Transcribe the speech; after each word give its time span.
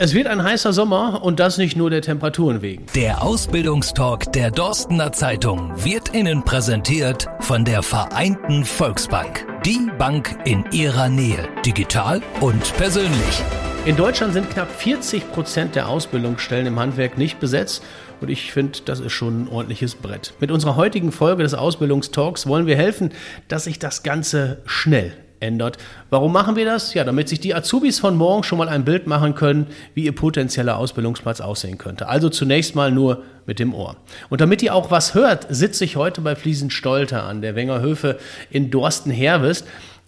Es 0.00 0.14
wird 0.14 0.28
ein 0.28 0.44
heißer 0.44 0.72
Sommer 0.72 1.24
und 1.24 1.40
das 1.40 1.58
nicht 1.58 1.76
nur 1.76 1.90
der 1.90 2.02
Temperaturen 2.02 2.62
wegen. 2.62 2.86
Der 2.94 3.20
Ausbildungstalk 3.20 4.32
der 4.32 4.52
Dorstener 4.52 5.10
Zeitung 5.10 5.72
wird 5.84 6.14
Ihnen 6.14 6.44
präsentiert 6.44 7.26
von 7.40 7.64
der 7.64 7.82
Vereinten 7.82 8.64
Volksbank. 8.64 9.44
Die 9.64 9.90
Bank 9.98 10.38
in 10.44 10.64
Ihrer 10.70 11.08
Nähe, 11.08 11.48
digital 11.66 12.22
und 12.40 12.76
persönlich. 12.76 13.42
In 13.86 13.96
Deutschland 13.96 14.34
sind 14.34 14.48
knapp 14.50 14.70
40 14.70 15.32
Prozent 15.32 15.74
der 15.74 15.88
Ausbildungsstellen 15.88 16.68
im 16.68 16.78
Handwerk 16.78 17.18
nicht 17.18 17.40
besetzt. 17.40 17.82
Und 18.20 18.28
ich 18.28 18.52
finde, 18.52 18.78
das 18.84 19.00
ist 19.00 19.12
schon 19.12 19.42
ein 19.42 19.48
ordentliches 19.48 19.96
Brett. 19.96 20.32
Mit 20.38 20.52
unserer 20.52 20.76
heutigen 20.76 21.10
Folge 21.10 21.42
des 21.42 21.54
Ausbildungstalks 21.54 22.46
wollen 22.46 22.68
wir 22.68 22.76
helfen, 22.76 23.10
dass 23.48 23.64
sich 23.64 23.80
das 23.80 24.04
Ganze 24.04 24.62
schnell 24.64 25.16
ändert. 25.40 25.78
Warum 26.10 26.32
machen 26.32 26.56
wir 26.56 26.64
das? 26.64 26.94
Ja, 26.94 27.04
damit 27.04 27.28
sich 27.28 27.40
die 27.40 27.54
Azubis 27.54 27.98
von 27.98 28.16
morgen 28.16 28.42
schon 28.42 28.58
mal 28.58 28.68
ein 28.68 28.84
Bild 28.84 29.06
machen 29.06 29.34
können, 29.34 29.66
wie 29.94 30.04
ihr 30.04 30.14
potenzieller 30.14 30.76
Ausbildungsplatz 30.76 31.40
aussehen 31.40 31.78
könnte. 31.78 32.08
Also 32.08 32.28
zunächst 32.28 32.74
mal 32.74 32.90
nur 32.90 33.22
mit 33.46 33.58
dem 33.58 33.74
Ohr. 33.74 33.96
Und 34.28 34.40
damit 34.40 34.62
ihr 34.62 34.74
auch 34.74 34.90
was 34.90 35.14
hört, 35.14 35.46
sitze 35.48 35.84
ich 35.84 35.96
heute 35.96 36.20
bei 36.20 36.36
Fliesen 36.36 36.70
Stolter 36.70 37.24
an 37.24 37.40
der 37.42 37.54
Wenger 37.54 37.80
Höfe 37.80 38.18
in 38.50 38.70
Dorsten-Herwest. 38.70 39.66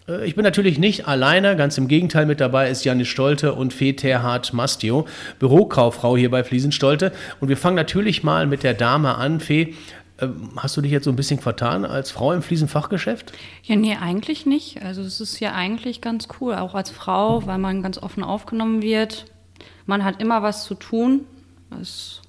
Äh, 0.09 0.27
ich 0.27 0.35
bin 0.35 0.45
natürlich 0.45 0.79
nicht 0.79 1.07
alleine, 1.09 1.57
ganz 1.57 1.79
im 1.79 1.88
Gegenteil 1.88 2.27
mit 2.27 2.41
dabei 2.41 2.71
ist 2.71 2.85
Janis 2.85 3.09
Stolte 3.09 3.55
und 3.55 3.73
Fee 3.73 3.93
Terhard 3.93 4.52
Mastio, 4.52 5.07
Bürokauffrau 5.38 6.16
hier 6.16 6.30
bei 6.30 6.45
Fliesenstolte. 6.45 7.12
Und 7.41 7.49
wir 7.49 7.57
fangen 7.57 7.77
natürlich 7.77 8.23
mal 8.23 8.47
mit 8.47 8.62
der 8.62 8.74
Dame 8.74 9.16
an. 9.16 9.41
Fee, 9.41 9.74
hast 10.56 10.77
du 10.77 10.80
dich 10.80 10.92
jetzt 10.92 11.05
so 11.05 11.10
ein 11.10 11.16
bisschen 11.16 11.41
vertan 11.41 11.84
als 11.84 12.10
Frau 12.10 12.33
im 12.33 12.42
Fliesenfachgeschäft? 12.42 13.33
Ja, 13.62 13.77
nee, 13.77 13.97
eigentlich 13.97 14.46
nicht. 14.46 14.83
Also 14.83 15.02
es 15.02 15.20
ist 15.20 15.41
ja 15.41 15.52
eigentlich 15.52 16.01
ganz 16.01 16.29
cool, 16.41 16.55
auch 16.55 16.74
als 16.74 16.91
Frau, 16.91 17.46
weil 17.46 17.59
man 17.59 17.83
ganz 17.83 17.98
offen 17.98 18.23
aufgenommen 18.23 18.83
wird. 18.83 19.27
Man 19.87 20.05
hat 20.05 20.20
immer 20.20 20.43
was 20.43 20.65
zu 20.65 20.74
tun. 20.74 21.23
Das, 21.70 22.23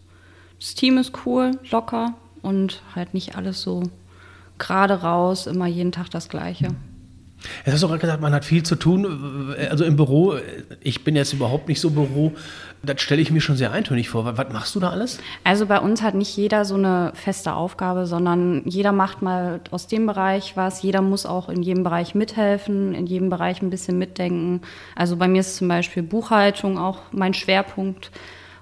das 0.59 0.75
Team 0.75 0.97
ist 0.97 1.25
cool, 1.25 1.51
locker 1.69 2.13
und 2.41 2.81
halt 2.95 3.13
nicht 3.13 3.35
alles 3.35 3.61
so 3.61 3.83
gerade 4.57 5.01
raus, 5.01 5.47
immer 5.47 5.67
jeden 5.67 5.91
Tag 5.91 6.09
das 6.11 6.29
Gleiche. 6.29 6.67
Jetzt 7.65 7.73
hast 7.73 7.83
du 7.83 7.87
gerade 7.87 7.99
gesagt, 7.99 8.21
man 8.21 8.33
hat 8.33 8.45
viel 8.45 8.63
zu 8.63 8.75
tun. 8.75 9.55
Also 9.69 9.83
im 9.83 9.95
Büro, 9.95 10.35
ich 10.79 11.03
bin 11.03 11.15
jetzt 11.15 11.33
überhaupt 11.33 11.67
nicht 11.67 11.81
so 11.81 11.89
Büro. 11.89 12.33
Das 12.83 12.99
stelle 12.99 13.21
ich 13.21 13.29
mir 13.29 13.41
schon 13.41 13.57
sehr 13.57 13.71
eintönig 13.71 14.09
vor. 14.09 14.25
Was 14.25 14.51
machst 14.51 14.73
du 14.73 14.79
da 14.79 14.89
alles? 14.89 15.19
Also 15.43 15.67
bei 15.67 15.79
uns 15.79 16.01
hat 16.01 16.15
nicht 16.15 16.35
jeder 16.35 16.65
so 16.65 16.73
eine 16.75 17.11
feste 17.13 17.53
Aufgabe, 17.53 18.07
sondern 18.07 18.63
jeder 18.65 18.91
macht 18.91 19.21
mal 19.21 19.61
aus 19.69 19.85
dem 19.85 20.07
Bereich 20.07 20.57
was. 20.57 20.81
Jeder 20.81 21.01
muss 21.01 21.27
auch 21.27 21.49
in 21.49 21.61
jedem 21.61 21.83
Bereich 21.83 22.15
mithelfen, 22.15 22.95
in 22.95 23.05
jedem 23.05 23.29
Bereich 23.29 23.61
ein 23.61 23.69
bisschen 23.69 23.99
mitdenken. 23.99 24.61
Also 24.95 25.15
bei 25.17 25.27
mir 25.27 25.41
ist 25.41 25.57
zum 25.57 25.67
Beispiel 25.67 26.01
Buchhaltung 26.01 26.79
auch 26.79 26.99
mein 27.11 27.35
Schwerpunkt 27.35 28.09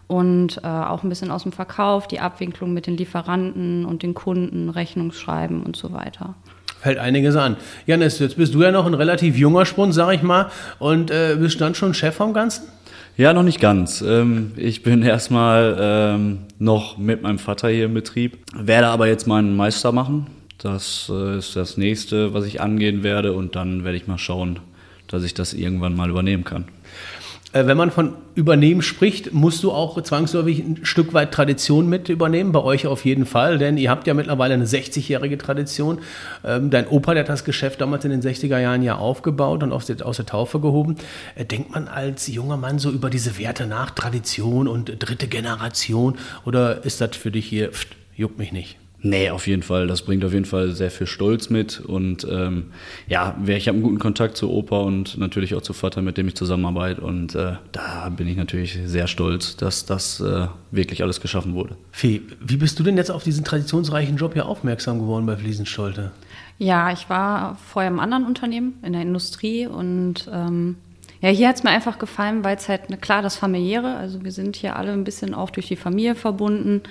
und 0.07 0.57
äh, 0.63 0.67
auch 0.67 1.03
ein 1.03 1.09
bisschen 1.09 1.31
aus 1.31 1.43
dem 1.43 1.53
Verkauf, 1.53 2.07
die 2.07 2.19
Abwicklung 2.19 2.73
mit 2.73 2.87
den 2.87 2.97
Lieferanten 2.97 3.85
und 3.85 4.03
den 4.03 4.15
Kunden, 4.15 4.69
Rechnungsschreiben 4.69 5.63
und 5.63 5.77
so 5.77 5.93
weiter 5.93 6.35
fällt 6.81 6.97
einiges 6.97 7.35
an. 7.35 7.57
Janis, 7.85 8.19
jetzt 8.19 8.37
bist 8.37 8.53
du 8.53 8.61
ja 8.61 8.71
noch 8.71 8.85
ein 8.85 8.93
relativ 8.93 9.37
junger 9.37 9.65
Spund, 9.65 9.93
sag 9.93 10.13
ich 10.13 10.21
mal, 10.21 10.49
und 10.79 11.11
äh, 11.11 11.35
bist 11.37 11.59
dann 11.59 11.75
schon 11.75 11.93
Chef 11.93 12.15
vom 12.15 12.33
Ganzen? 12.33 12.69
Ja, 13.19 13.33
noch 13.33 13.43
nicht 13.43 13.59
ganz. 13.59 13.99
Ähm, 13.99 14.53
ich 14.55 14.81
bin 14.81 15.03
erstmal 15.03 15.75
ähm, 15.77 16.37
noch 16.57 16.97
mit 16.97 17.21
meinem 17.21 17.37
Vater 17.37 17.67
hier 17.67 17.83
im 17.83 17.93
Betrieb, 17.93 18.37
werde 18.55 18.87
aber 18.87 19.07
jetzt 19.07 19.27
meinen 19.27 19.57
Meister 19.57 19.91
machen. 19.91 20.27
Das 20.57 21.11
äh, 21.13 21.37
ist 21.37 21.53
das 21.57 21.75
nächste, 21.75 22.33
was 22.33 22.45
ich 22.45 22.61
angehen 22.61 23.03
werde 23.03 23.33
und 23.33 23.57
dann 23.57 23.83
werde 23.83 23.97
ich 23.97 24.07
mal 24.07 24.17
schauen, 24.17 24.61
dass 25.07 25.25
ich 25.25 25.33
das 25.33 25.53
irgendwann 25.53 25.97
mal 25.97 26.09
übernehmen 26.09 26.45
kann. 26.45 26.69
Äh, 27.51 27.65
wenn 27.65 27.77
man 27.77 27.89
von 27.89 28.13
Übernehmen 28.35 28.81
spricht, 28.81 29.33
musst 29.33 29.63
du 29.63 29.71
auch 29.71 30.01
zwangsläufig 30.01 30.59
ein 30.59 30.85
Stück 30.85 31.13
weit 31.13 31.31
Tradition 31.31 31.89
mit 31.89 32.07
übernehmen, 32.09 32.51
bei 32.51 32.61
euch 32.61 32.85
auf 32.85 33.05
jeden 33.05 33.25
Fall, 33.25 33.57
denn 33.57 33.77
ihr 33.77 33.89
habt 33.89 34.05
ja 34.05 34.13
mittlerweile 34.13 34.53
eine 34.53 34.65
60-jährige 34.65 35.37
Tradition. 35.37 35.99
Ähm, 36.43 36.69
dein 36.69 36.87
Opa, 36.87 37.13
der 37.13 37.23
hat 37.23 37.29
das 37.29 37.43
Geschäft 37.43 37.81
damals 37.81 38.05
in 38.05 38.11
den 38.11 38.21
60er 38.21 38.59
Jahren 38.59 38.83
ja 38.83 38.97
aufgebaut 38.97 39.63
und 39.63 39.71
aus 39.71 39.87
der, 39.87 39.97
Taufe 39.97 40.59
gehoben. 40.59 40.95
Äh, 41.35 41.45
denkt 41.45 41.71
man 41.71 41.87
als 41.87 42.27
junger 42.27 42.57
Mann 42.57 42.77
so 42.77 42.91
über 42.91 43.09
diese 43.09 43.37
Werte 43.39 43.65
nach, 43.65 43.91
Tradition 43.91 44.67
und 44.67 44.91
dritte 44.99 45.27
Generation, 45.27 46.17
oder 46.45 46.85
ist 46.85 47.01
das 47.01 47.15
für 47.15 47.31
dich 47.31 47.47
hier, 47.47 47.71
pft, 47.71 47.95
juckt 48.15 48.37
mich 48.37 48.51
nicht? 48.51 48.77
Nee, 49.01 49.29
auf 49.29 49.47
jeden 49.47 49.63
Fall. 49.63 49.87
Das 49.87 50.01
bringt 50.01 50.25
auf 50.25 50.33
jeden 50.33 50.45
Fall 50.45 50.71
sehr 50.71 50.91
viel 50.91 51.07
Stolz 51.07 51.49
mit. 51.49 51.79
Und 51.79 52.27
ähm, 52.29 52.65
ja, 53.07 53.37
ich 53.45 53.67
habe 53.67 53.75
einen 53.75 53.83
guten 53.83 53.99
Kontakt 53.99 54.35
zu 54.35 54.51
Opa 54.51 54.79
und 54.79 55.17
natürlich 55.17 55.55
auch 55.55 55.61
zu 55.61 55.71
Vater, 55.71 56.01
mit 56.01 56.17
dem 56.17 56.27
ich 56.27 56.35
zusammenarbeite. 56.35 57.01
Und 57.01 57.33
äh, 57.33 57.53
da 57.71 58.09
bin 58.09 58.27
ich 58.27 58.35
natürlich 58.35 58.77
sehr 58.85 59.07
stolz, 59.07 59.55
dass 59.55 59.85
das 59.85 60.19
äh, 60.19 60.47
wirklich 60.71 61.01
alles 61.01 61.21
geschaffen 61.21 61.53
wurde. 61.53 61.77
Fee, 61.91 62.21
wie 62.41 62.57
bist 62.57 62.77
du 62.77 62.83
denn 62.83 62.97
jetzt 62.97 63.09
auf 63.09 63.23
diesen 63.23 63.45
traditionsreichen 63.45 64.17
Job 64.17 64.33
hier 64.33 64.45
aufmerksam 64.45 64.99
geworden 64.99 65.25
bei 65.25 65.37
Fliesenstolte? 65.37 66.11
Ja, 66.57 66.91
ich 66.91 67.09
war 67.09 67.57
vorher 67.71 67.89
im 67.89 68.01
anderen 68.01 68.25
Unternehmen, 68.25 68.73
in 68.83 68.91
der 68.91 69.01
Industrie 69.01 69.65
und 69.65 70.29
ähm, 70.31 70.75
ja, 71.21 71.29
hier 71.29 71.47
hat 71.47 71.55
es 71.55 71.63
mir 71.63 71.69
einfach 71.69 71.99
gefallen, 71.99 72.43
weil 72.43 72.57
es 72.57 72.67
halt, 72.67 72.89
ne, 72.89 72.97
klar, 72.97 73.21
das 73.21 73.37
familiäre, 73.37 73.95
also 73.95 74.25
wir 74.25 74.33
sind 74.33 74.57
hier 74.57 74.75
alle 74.75 74.91
ein 74.91 75.05
bisschen 75.05 75.33
auch 75.33 75.51
durch 75.51 75.67
die 75.67 75.77
Familie 75.77 76.15
verbunden 76.15 76.81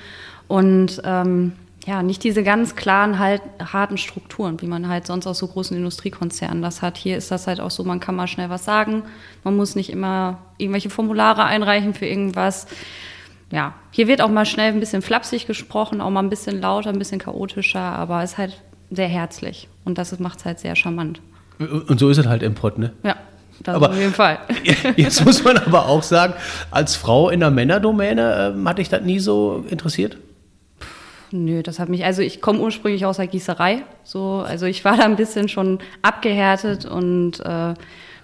und 0.49 1.03
ähm, 1.05 1.53
ja, 1.89 2.03
nicht 2.03 2.23
diese 2.23 2.43
ganz 2.43 2.77
klaren, 2.77 3.19
halt, 3.19 3.41
harten 3.73 3.97
Strukturen, 3.97 4.61
wie 4.61 4.67
man 4.67 4.89
halt 4.89 5.07
sonst 5.07 5.27
aus 5.27 5.39
so 5.39 5.47
großen 5.47 5.75
Industriekonzernen 5.75 6.61
das 6.61 6.83
hat. 6.83 6.99
Hier 6.99 7.17
ist 7.17 7.31
das 7.31 7.47
halt 7.47 7.61
auch 7.61 7.71
so, 7.71 7.83
man 7.83 7.99
kann 7.99 8.15
mal 8.15 8.27
schnell 8.27 8.51
was 8.51 8.67
sagen. 8.67 9.05
Man 9.43 9.57
muss 9.57 9.75
nicht 9.75 9.89
immer 9.89 10.37
irgendwelche 10.59 10.91
Formulare 10.91 11.45
einreichen 11.45 11.95
für 11.95 12.05
irgendwas. 12.05 12.67
Ja, 13.51 13.73
hier 13.91 14.07
wird 14.07 14.21
auch 14.21 14.29
mal 14.29 14.45
schnell 14.45 14.71
ein 14.71 14.81
bisschen 14.81 15.01
flapsig 15.01 15.47
gesprochen, 15.47 16.03
auch 16.03 16.11
mal 16.11 16.23
ein 16.23 16.29
bisschen 16.29 16.61
lauter, 16.61 16.91
ein 16.91 16.99
bisschen 16.99 17.21
chaotischer, 17.21 17.81
aber 17.81 18.23
es 18.23 18.33
ist 18.33 18.39
halt 18.39 18.63
sehr 18.91 19.09
herzlich. 19.09 19.67
Und 19.87 19.97
das 19.97 20.19
macht 20.19 20.41
es 20.41 20.45
halt 20.45 20.59
sehr 20.59 20.77
charmant. 20.77 21.23
Und 21.59 21.99
so 21.99 22.11
ist 22.11 22.19
es 22.19 22.27
halt 22.27 22.43
im 22.43 22.55
Pott, 22.55 22.77
ne? 22.77 22.93
Ja. 23.03 23.17
Das 23.63 23.75
aber 23.75 23.91
auf 23.91 23.97
jeden 23.97 24.13
Fall. 24.13 24.39
jetzt 24.97 25.25
muss 25.25 25.43
man 25.43 25.57
aber 25.57 25.87
auch 25.87 26.03
sagen, 26.03 26.35
als 26.71 26.97
Frau 26.97 27.31
in 27.31 27.41
der 27.41 27.51
Männerdomäne 27.51 28.55
äh, 28.57 28.69
hat 28.69 28.77
dich 28.77 28.91
das 28.91 29.03
nie 29.03 29.19
so 29.21 29.65
interessiert? 29.71 30.19
Nö, 31.31 31.63
das 31.63 31.79
hat 31.79 31.89
mich, 31.89 32.05
also 32.05 32.23
ich 32.23 32.41
komme 32.41 32.61
ursprünglich 32.61 33.05
aus 33.05 33.19
der 33.19 33.27
Gießerei, 33.27 33.83
so, 34.03 34.45
also 34.47 34.67
ich 34.67 34.85
war 34.85 34.97
da 34.97 35.05
ein 35.05 35.17
bisschen 35.17 35.49
schon 35.49 35.79
abgehärtet 36.01 36.87
und 36.87 37.41
äh, 37.41 37.75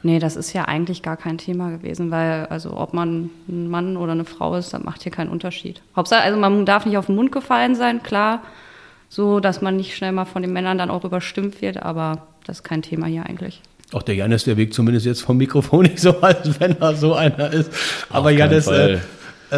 nee, 0.02 0.18
das 0.18 0.36
ist 0.36 0.54
ja 0.54 0.64
eigentlich 0.64 1.02
gar 1.02 1.18
kein 1.18 1.36
Thema 1.36 1.70
gewesen, 1.70 2.10
weil, 2.10 2.46
also 2.46 2.76
ob 2.76 2.94
man 2.94 3.30
ein 3.46 3.68
Mann 3.68 3.98
oder 3.98 4.12
eine 4.12 4.24
Frau 4.24 4.54
ist, 4.56 4.72
das 4.72 4.82
macht 4.82 5.02
hier 5.02 5.12
keinen 5.12 5.28
Unterschied. 5.28 5.82
Hauptsache, 5.94 6.22
also 6.22 6.38
man 6.38 6.64
darf 6.64 6.86
nicht 6.86 6.96
auf 6.96 7.06
den 7.06 7.16
Mund 7.16 7.30
gefallen 7.30 7.74
sein, 7.74 8.02
klar, 8.02 8.42
so, 9.10 9.38
dass 9.38 9.60
man 9.60 9.76
nicht 9.76 9.94
schnell 9.94 10.12
mal 10.12 10.24
von 10.24 10.40
den 10.40 10.52
Männern 10.52 10.78
dann 10.78 10.90
auch 10.90 11.04
überstimmt 11.04 11.60
wird, 11.60 11.82
aber 11.82 12.26
das 12.46 12.58
ist 12.58 12.62
kein 12.62 12.80
Thema 12.80 13.06
hier 13.06 13.26
eigentlich. 13.26 13.60
Auch 13.92 14.02
der 14.02 14.14
Janis, 14.14 14.44
der 14.44 14.56
wirkt 14.56 14.74
zumindest 14.74 15.06
jetzt 15.06 15.22
vom 15.22 15.36
Mikrofon 15.36 15.84
nicht 15.84 16.00
so, 16.00 16.20
als 16.20 16.58
wenn 16.58 16.80
er 16.80 16.96
so 16.96 17.14
einer 17.14 17.52
ist. 17.52 17.70
Aber 18.08 18.30
Janis, 18.30 18.66
äh, 18.66 18.98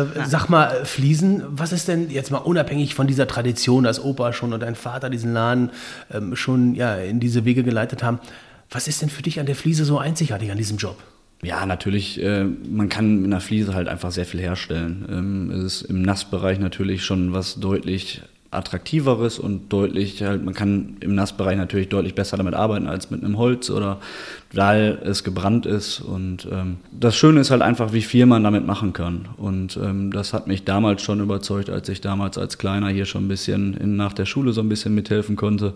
äh, 0.02 0.26
sag 0.26 0.48
mal, 0.48 0.84
Fliesen, 0.84 1.42
was 1.48 1.72
ist 1.72 1.88
denn 1.88 2.10
jetzt 2.10 2.30
mal 2.30 2.38
unabhängig 2.38 2.94
von 2.94 3.06
dieser 3.06 3.26
Tradition, 3.26 3.84
dass 3.84 4.02
Opa 4.02 4.32
schon 4.32 4.52
und 4.52 4.60
dein 4.60 4.74
Vater 4.74 5.10
diesen 5.10 5.32
Laden 5.32 5.70
ähm, 6.12 6.36
schon 6.36 6.74
ja, 6.74 6.96
in 6.96 7.20
diese 7.20 7.44
Wege 7.44 7.62
geleitet 7.62 8.02
haben, 8.02 8.20
was 8.70 8.88
ist 8.88 9.02
denn 9.02 9.10
für 9.10 9.22
dich 9.22 9.40
an 9.40 9.46
der 9.46 9.56
Fliese 9.56 9.84
so 9.84 9.98
einzigartig 9.98 10.50
an 10.50 10.58
diesem 10.58 10.76
Job? 10.76 11.02
Ja, 11.42 11.66
natürlich, 11.66 12.22
äh, 12.22 12.44
man 12.44 12.88
kann 12.88 13.16
mit 13.16 13.26
einer 13.26 13.40
Fliese 13.40 13.74
halt 13.74 13.88
einfach 13.88 14.10
sehr 14.10 14.24
viel 14.24 14.40
herstellen. 14.40 15.06
Ähm, 15.08 15.50
es 15.50 15.82
ist 15.82 15.82
im 15.82 16.02
Nassbereich 16.02 16.58
natürlich 16.58 17.04
schon 17.04 17.32
was 17.32 17.56
deutlich 17.56 18.22
attraktiveres 18.56 19.38
und 19.38 19.72
deutlich 19.72 20.22
halt, 20.22 20.44
man 20.44 20.54
kann 20.54 20.96
im 21.00 21.14
Nassbereich 21.14 21.56
natürlich 21.56 21.88
deutlich 21.88 22.14
besser 22.14 22.36
damit 22.36 22.54
arbeiten 22.54 22.86
als 22.86 23.10
mit 23.10 23.22
einem 23.22 23.38
Holz 23.38 23.70
oder 23.70 23.98
weil 24.52 24.98
es 25.04 25.24
gebrannt 25.24 25.66
ist. 25.66 26.00
Und 26.00 26.48
ähm, 26.50 26.78
das 26.92 27.16
Schöne 27.16 27.40
ist 27.40 27.50
halt 27.50 27.62
einfach, 27.62 27.92
wie 27.92 28.02
viel 28.02 28.26
man 28.26 28.42
damit 28.42 28.66
machen 28.66 28.92
kann. 28.92 29.28
Und 29.36 29.76
ähm, 29.76 30.10
das 30.12 30.32
hat 30.32 30.46
mich 30.46 30.64
damals 30.64 31.02
schon 31.02 31.20
überzeugt, 31.20 31.70
als 31.70 31.88
ich 31.88 32.00
damals 32.00 32.38
als 32.38 32.58
Kleiner 32.58 32.88
hier 32.88 33.04
schon 33.04 33.26
ein 33.26 33.28
bisschen 33.28 33.74
in, 33.74 33.96
nach 33.96 34.12
der 34.12 34.26
Schule 34.26 34.52
so 34.52 34.60
ein 34.60 34.68
bisschen 34.68 34.94
mithelfen 34.94 35.36
konnte. 35.36 35.74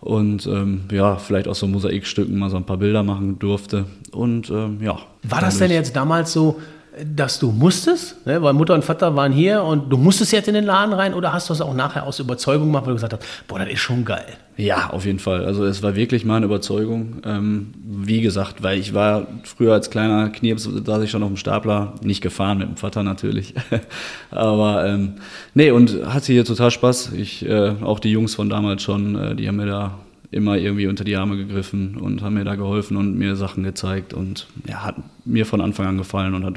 Und 0.00 0.46
ähm, 0.46 0.82
ja, 0.92 1.16
vielleicht 1.16 1.48
auch 1.48 1.54
so 1.54 1.66
Mosaikstücken 1.66 2.38
mal 2.38 2.50
so 2.50 2.56
ein 2.56 2.64
paar 2.64 2.76
Bilder 2.76 3.02
machen 3.02 3.38
durfte. 3.38 3.86
Und 4.12 4.50
ähm, 4.50 4.78
ja. 4.82 4.98
War 5.22 5.40
das 5.40 5.58
denn 5.58 5.70
jetzt 5.70 5.96
damals 5.96 6.32
so, 6.32 6.60
dass 7.04 7.38
du 7.38 7.52
musstest, 7.52 8.26
ne? 8.26 8.40
weil 8.40 8.54
Mutter 8.54 8.72
und 8.72 8.84
Vater 8.84 9.14
waren 9.16 9.32
hier 9.32 9.62
und 9.62 9.90
du 9.90 9.98
musstest 9.98 10.32
jetzt 10.32 10.48
in 10.48 10.54
den 10.54 10.64
Laden 10.64 10.94
rein 10.94 11.12
oder 11.12 11.32
hast 11.32 11.48
du 11.48 11.52
es 11.52 11.60
auch 11.60 11.74
nachher 11.74 12.06
aus 12.06 12.20
Überzeugung 12.20 12.68
gemacht, 12.68 12.86
weil 12.86 12.92
du 12.92 12.96
gesagt 12.96 13.12
hast, 13.12 13.22
boah, 13.46 13.58
das 13.58 13.68
ist 13.68 13.80
schon 13.80 14.04
geil? 14.04 14.24
Ja, 14.56 14.88
auf 14.90 15.04
jeden 15.04 15.18
Fall. 15.18 15.44
Also 15.44 15.66
es 15.66 15.82
war 15.82 15.94
wirklich 15.94 16.24
meine 16.24 16.46
Überzeugung. 16.46 17.20
Ähm, 17.26 17.74
wie 17.84 18.22
gesagt, 18.22 18.62
weil 18.62 18.78
ich 18.78 18.94
war 18.94 19.26
früher 19.44 19.74
als 19.74 19.90
kleiner 19.90 20.30
Knirps, 20.30 20.62
saß 20.62 21.02
ich 21.02 21.10
schon 21.10 21.22
auf 21.22 21.28
dem 21.28 21.36
Stapler, 21.36 21.94
nicht 22.02 22.22
gefahren 22.22 22.58
mit 22.58 22.68
dem 22.68 22.76
Vater 22.76 23.02
natürlich. 23.02 23.54
Aber 24.30 24.86
ähm, 24.86 25.16
nee, 25.52 25.70
und 25.70 26.06
hatte 26.06 26.32
hier 26.32 26.46
total 26.46 26.70
Spaß. 26.70 27.12
Ich, 27.12 27.46
äh, 27.46 27.74
auch 27.82 27.98
die 27.98 28.10
Jungs 28.10 28.34
von 28.34 28.48
damals 28.48 28.82
schon, 28.82 29.16
äh, 29.16 29.34
die 29.34 29.46
haben 29.46 29.56
mir 29.56 29.66
da 29.66 29.98
immer 30.30 30.56
irgendwie 30.56 30.86
unter 30.86 31.04
die 31.04 31.16
Arme 31.16 31.36
gegriffen 31.36 31.96
und 31.96 32.22
haben 32.22 32.34
mir 32.34 32.44
da 32.44 32.54
geholfen 32.54 32.96
und 32.96 33.16
mir 33.16 33.36
Sachen 33.36 33.62
gezeigt 33.62 34.14
und 34.14 34.46
ja, 34.66 34.84
hat 34.84 34.96
mir 35.24 35.46
von 35.46 35.60
Anfang 35.60 35.86
an 35.86 35.98
gefallen 35.98 36.34
und 36.34 36.44
hat, 36.44 36.56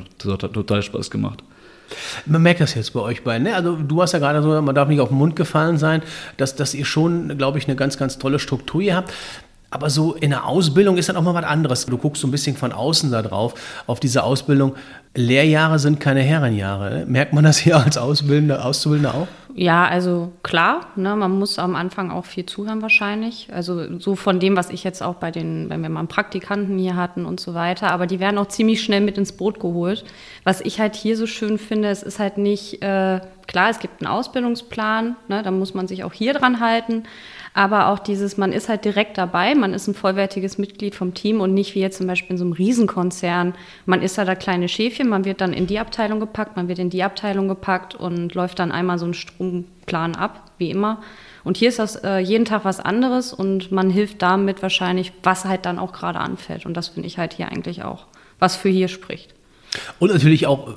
total 0.54 0.82
Spaß 0.82 1.10
gemacht. 1.10 1.44
Man 2.26 2.42
merkt 2.42 2.62
das 2.62 2.76
jetzt 2.76 2.94
bei 2.94 3.00
euch 3.00 3.24
beiden. 3.24 3.44
Ne? 3.44 3.56
Also 3.56 3.76
du 3.76 4.02
hast 4.02 4.12
ja 4.12 4.20
gerade 4.20 4.44
so, 4.44 4.62
man 4.62 4.76
darf 4.76 4.88
nicht 4.90 5.00
auf 5.00 5.10
den 5.10 5.18
Mund 5.18 5.36
gefallen 5.36 5.78
sein, 5.78 6.04
dass, 6.38 6.56
dass 6.56 6.74
ihr 6.74 6.86
schon, 6.86 7.38
glaube 7.38 7.58
ich, 7.58 7.68
eine 7.68 7.76
ganz, 7.76 7.98
ganz 7.98 8.20
tolle 8.20 8.40
Struktur 8.40 8.82
hier 8.82 8.96
habt. 8.96 9.12
Aber 9.72 9.90
so 9.90 10.14
in 10.14 10.32
der 10.32 10.46
Ausbildung 10.46 10.98
ist 10.98 11.10
dann 11.10 11.16
auch 11.16 11.22
mal 11.22 11.34
was 11.34 11.46
anderes. 11.46 11.86
Du 11.86 11.98
guckst 11.98 12.22
so 12.22 12.28
ein 12.28 12.32
bisschen 12.32 12.56
von 12.56 12.72
außen 12.72 13.12
da 13.12 13.22
drauf, 13.22 13.54
auf 13.86 14.00
diese 14.00 14.24
Ausbildung. 14.24 14.76
Lehrjahre 15.16 15.80
sind 15.80 16.00
keine 16.00 16.22
Herrenjahre. 16.22 17.06
Merkt 17.08 17.34
man 17.34 17.44
das 17.44 17.58
hier 17.58 17.78
als 17.78 17.98
Ausbildender, 17.98 18.64
Auszubildender 18.64 19.16
auch? 19.16 19.28
Ja, 19.56 19.88
also 19.88 20.32
klar, 20.44 20.88
ne, 20.96 21.16
man 21.16 21.32
muss 21.32 21.58
am 21.58 21.76
Anfang 21.76 22.12
auch 22.12 22.24
viel 22.24 22.46
zuhören 22.46 22.82
wahrscheinlich. 22.82 23.50
Also 23.52 24.00
so 24.00 24.16
von 24.16 24.40
dem, 24.40 24.56
was 24.56 24.70
ich 24.70 24.84
jetzt 24.84 25.02
auch 25.02 25.16
bei 25.16 25.32
den, 25.32 25.70
wenn 25.70 25.82
wir 25.82 25.90
mal 25.90 26.00
einen 26.00 26.08
Praktikanten 26.08 26.78
hier 26.78 26.96
hatten 26.96 27.26
und 27.26 27.40
so 27.40 27.56
weiter. 27.56 27.92
Aber 27.92 28.06
die 28.06 28.20
werden 28.20 28.38
auch 28.38 28.48
ziemlich 28.48 28.82
schnell 28.82 29.02
mit 29.02 29.18
ins 29.18 29.32
Boot 29.32 29.60
geholt. 29.60 30.06
Was 30.44 30.62
ich 30.62 30.80
halt 30.80 30.96
hier 30.96 31.18
so 31.18 31.26
schön 31.26 31.58
finde, 31.58 31.90
es 31.90 32.04
ist 32.04 32.20
halt 32.20 32.38
nicht, 32.38 32.82
äh, 32.84 33.20
klar, 33.48 33.70
es 33.70 33.80
gibt 33.80 34.02
einen 34.02 34.12
Ausbildungsplan, 34.12 35.16
ne, 35.28 35.42
da 35.42 35.52
muss 35.52 35.74
man 35.74 35.88
sich 35.88 36.04
auch 36.04 36.14
hier 36.14 36.34
dran 36.34 36.60
halten 36.60 37.04
aber 37.54 37.88
auch 37.88 38.00
dieses, 38.00 38.38
man 38.38 38.52
ist 38.52 38.70
halt 38.70 38.86
direkt 38.86 39.18
dabei, 39.18 39.56
man 39.56 39.74
ist 39.74 39.88
ein 39.88 39.94
vollwertiges 39.94 40.58
Mitglied 40.58 40.96
vom 40.96 41.14
Team 41.14 41.42
und 41.42 41.54
nicht 41.54 41.76
wie 41.76 41.80
jetzt 41.80 41.98
zum 41.98 42.08
Beispiel 42.08 42.32
in 42.32 42.38
so 42.38 42.46
einem 42.46 42.54
Riesenkonzern. 42.54 43.56
Man 43.86 44.02
ist 44.02 44.18
da 44.18 44.26
da 44.26 44.36
kleine 44.36 44.68
Schäfchen, 44.68 44.99
man 45.08 45.26
wird 45.26 45.42
dann 45.42 45.54
in 45.54 45.68
die 45.68 45.80
Abteilung 45.80 46.20
gepackt, 46.20 46.56
man 46.58 46.68
wird 46.68 46.80
in 46.80 46.90
die 46.90 47.04
Abteilung 47.04 47.48
gepackt 47.48 47.96
und 47.96 48.34
läuft 48.34 48.60
dann 48.60 48.72
einmal 48.72 49.00
so 49.00 49.06
einen 49.06 49.14
Stromplan 49.14 50.16
ab, 50.16 50.52
wie 50.58 50.72
immer. 50.72 51.02
Und 51.44 51.58
hier 51.58 51.70
ist 51.70 51.80
das 51.80 51.96
äh, 51.96 52.18
jeden 52.18 52.46
Tag 52.46 52.66
was 52.66 52.80
anderes 52.80 53.34
und 53.34 53.72
man 53.72 53.90
hilft 53.90 54.22
damit 54.22 54.62
wahrscheinlich, 54.62 55.14
was 55.24 55.46
halt 55.46 55.66
dann 55.66 55.80
auch 55.80 55.94
gerade 55.94 56.20
anfällt. 56.20 56.66
Und 56.66 56.76
das 56.76 56.90
finde 56.90 57.08
ich 57.08 57.18
halt 57.18 57.34
hier 57.34 57.50
eigentlich 57.50 57.84
auch, 57.84 58.08
was 58.40 58.56
für 58.56 58.70
hier 58.70 58.88
spricht. 58.88 59.34
Und 60.00 60.12
natürlich 60.12 60.48
auch 60.48 60.74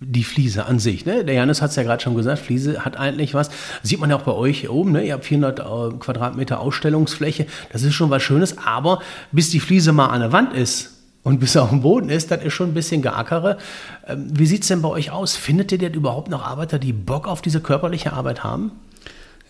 die 0.00 0.24
Fliese 0.24 0.64
an 0.64 0.78
sich. 0.78 1.04
Ne? 1.04 1.24
Der 1.24 1.34
Janis 1.34 1.60
hat 1.60 1.70
es 1.70 1.76
ja 1.76 1.82
gerade 1.82 2.02
schon 2.02 2.14
gesagt, 2.14 2.38
Fliese 2.38 2.84
hat 2.84 2.96
eigentlich 2.96 3.34
was. 3.34 3.50
Sieht 3.82 4.00
man 4.00 4.08
ja 4.08 4.16
auch 4.16 4.22
bei 4.22 4.32
euch 4.32 4.60
hier 4.60 4.72
oben. 4.72 4.92
Ne? 4.92 5.04
Ihr 5.04 5.12
habt 5.12 5.26
400 5.26 5.60
äh, 5.60 5.62
Quadratmeter 5.98 6.60
Ausstellungsfläche. 6.60 7.46
Das 7.70 7.82
ist 7.82 7.94
schon 7.94 8.08
was 8.08 8.22
Schönes. 8.22 8.56
Aber 8.58 9.00
bis 9.30 9.50
die 9.50 9.60
Fliese 9.60 9.92
mal 9.92 10.06
an 10.06 10.20
der 10.20 10.32
Wand 10.32 10.54
ist 10.54 10.99
und 11.22 11.40
bis 11.40 11.54
er 11.54 11.62
auf 11.64 11.70
dem 11.70 11.82
Boden 11.82 12.08
ist, 12.08 12.30
das 12.30 12.42
ist 12.42 12.54
schon 12.54 12.70
ein 12.70 12.74
bisschen 12.74 13.02
geackere. 13.02 13.58
Ähm, 14.06 14.26
wie 14.32 14.46
sieht 14.46 14.62
es 14.62 14.68
denn 14.68 14.82
bei 14.82 14.88
euch 14.88 15.10
aus? 15.10 15.36
Findet 15.36 15.72
ihr 15.72 15.78
denn 15.78 15.94
überhaupt 15.94 16.30
noch 16.30 16.44
Arbeiter, 16.44 16.78
die 16.78 16.92
Bock 16.92 17.28
auf 17.28 17.42
diese 17.42 17.60
körperliche 17.60 18.12
Arbeit 18.12 18.42
haben? 18.42 18.72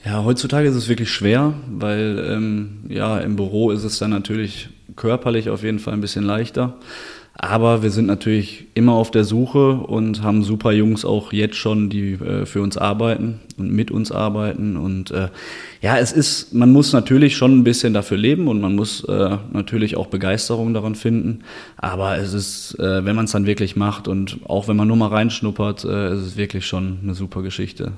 Ja, 0.05 0.25
heutzutage 0.25 0.69
ist 0.69 0.77
es 0.77 0.89
wirklich 0.89 1.11
schwer, 1.11 1.53
weil 1.69 2.25
ähm, 2.31 2.85
ja, 2.89 3.19
im 3.19 3.37
Büro 3.37 3.71
ist 3.71 3.85
es 3.85 3.99
dann 3.99 4.11
natürlich 4.11 4.71
körperlich 4.97 5.51
auf 5.51 5.63
jeden 5.63 5.79
Fall 5.79 5.93
ein 5.93 6.01
bisschen 6.01 6.25
leichter. 6.25 6.77
Aber 7.43 7.83
wir 7.83 7.91
sind 7.91 8.05
natürlich 8.05 8.67
immer 8.75 8.93
auf 8.93 9.11
der 9.11 9.25
Suche 9.25 9.73
und 9.73 10.23
haben 10.23 10.43
super 10.43 10.73
Jungs 10.73 11.07
auch 11.07 11.33
jetzt 11.33 11.57
schon, 11.57 11.89
die 11.89 12.13
äh, 12.13 12.45
für 12.45 12.61
uns 12.61 12.77
arbeiten 12.77 13.41
und 13.57 13.73
mit 13.73 13.91
uns 13.91 14.13
arbeiten. 14.13 14.77
Und 14.77 15.11
äh, 15.11 15.29
ja, 15.81 15.97
es 15.97 16.13
ist, 16.13 16.53
man 16.53 16.71
muss 16.71 16.93
natürlich 16.93 17.39
schon 17.39 17.57
ein 17.57 17.65
bisschen 17.65 17.95
dafür 17.95 18.19
leben 18.19 18.47
und 18.47 18.61
man 18.61 18.77
muss 18.77 19.05
äh, 19.05 19.39
natürlich 19.55 19.97
auch 19.97 20.09
Begeisterung 20.09 20.75
daran 20.75 20.95
finden. 20.95 21.41
Aber 21.79 22.19
es 22.19 22.35
ist, 22.35 22.79
äh, 22.79 23.07
wenn 23.07 23.17
man 23.17 23.25
es 23.25 23.33
dann 23.33 23.47
wirklich 23.47 23.75
macht 23.75 24.07
und 24.07 24.41
auch 24.47 24.69
wenn 24.69 24.77
man 24.77 24.89
nur 24.89 24.99
mal 24.99 25.09
reinschnuppert, 25.09 25.87
äh, 25.87 26.13
ist 26.13 26.21
es 26.21 26.37
wirklich 26.37 26.67
schon 26.67 26.99
eine 27.03 27.15
super 27.15 27.41
Geschichte. 27.41 27.93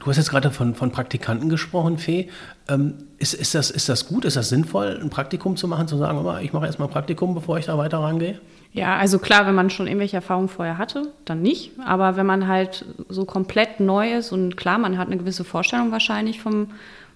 Du 0.00 0.06
hast 0.06 0.16
jetzt 0.16 0.30
gerade 0.30 0.50
von, 0.50 0.74
von 0.74 0.90
Praktikanten 0.90 1.50
gesprochen, 1.50 1.98
Fee. 1.98 2.28
Ähm, 2.68 2.94
ist, 3.18 3.34
ist, 3.34 3.54
das, 3.54 3.70
ist 3.70 3.88
das 3.90 4.08
gut, 4.08 4.24
ist 4.24 4.36
das 4.36 4.48
sinnvoll, 4.48 4.98
ein 5.00 5.10
Praktikum 5.10 5.56
zu 5.56 5.68
machen, 5.68 5.88
zu 5.88 5.98
sagen, 5.98 6.26
ich 6.42 6.54
mache 6.54 6.64
erstmal 6.64 6.88
ein 6.88 6.92
Praktikum, 6.92 7.34
bevor 7.34 7.58
ich 7.58 7.66
da 7.66 7.76
weiter 7.76 7.98
rangehe? 7.98 8.40
Ja, 8.72 8.96
also 8.96 9.18
klar, 9.18 9.46
wenn 9.46 9.54
man 9.54 9.68
schon 9.68 9.86
irgendwelche 9.86 10.16
Erfahrungen 10.16 10.48
vorher 10.48 10.78
hatte, 10.78 11.12
dann 11.26 11.42
nicht. 11.42 11.72
Aber 11.84 12.16
wenn 12.16 12.24
man 12.24 12.48
halt 12.48 12.86
so 13.10 13.26
komplett 13.26 13.78
neu 13.78 14.14
ist 14.14 14.32
und 14.32 14.56
klar, 14.56 14.78
man 14.78 14.96
hat 14.96 15.08
eine 15.08 15.18
gewisse 15.18 15.44
Vorstellung 15.44 15.92
wahrscheinlich 15.92 16.40
vom 16.40 16.68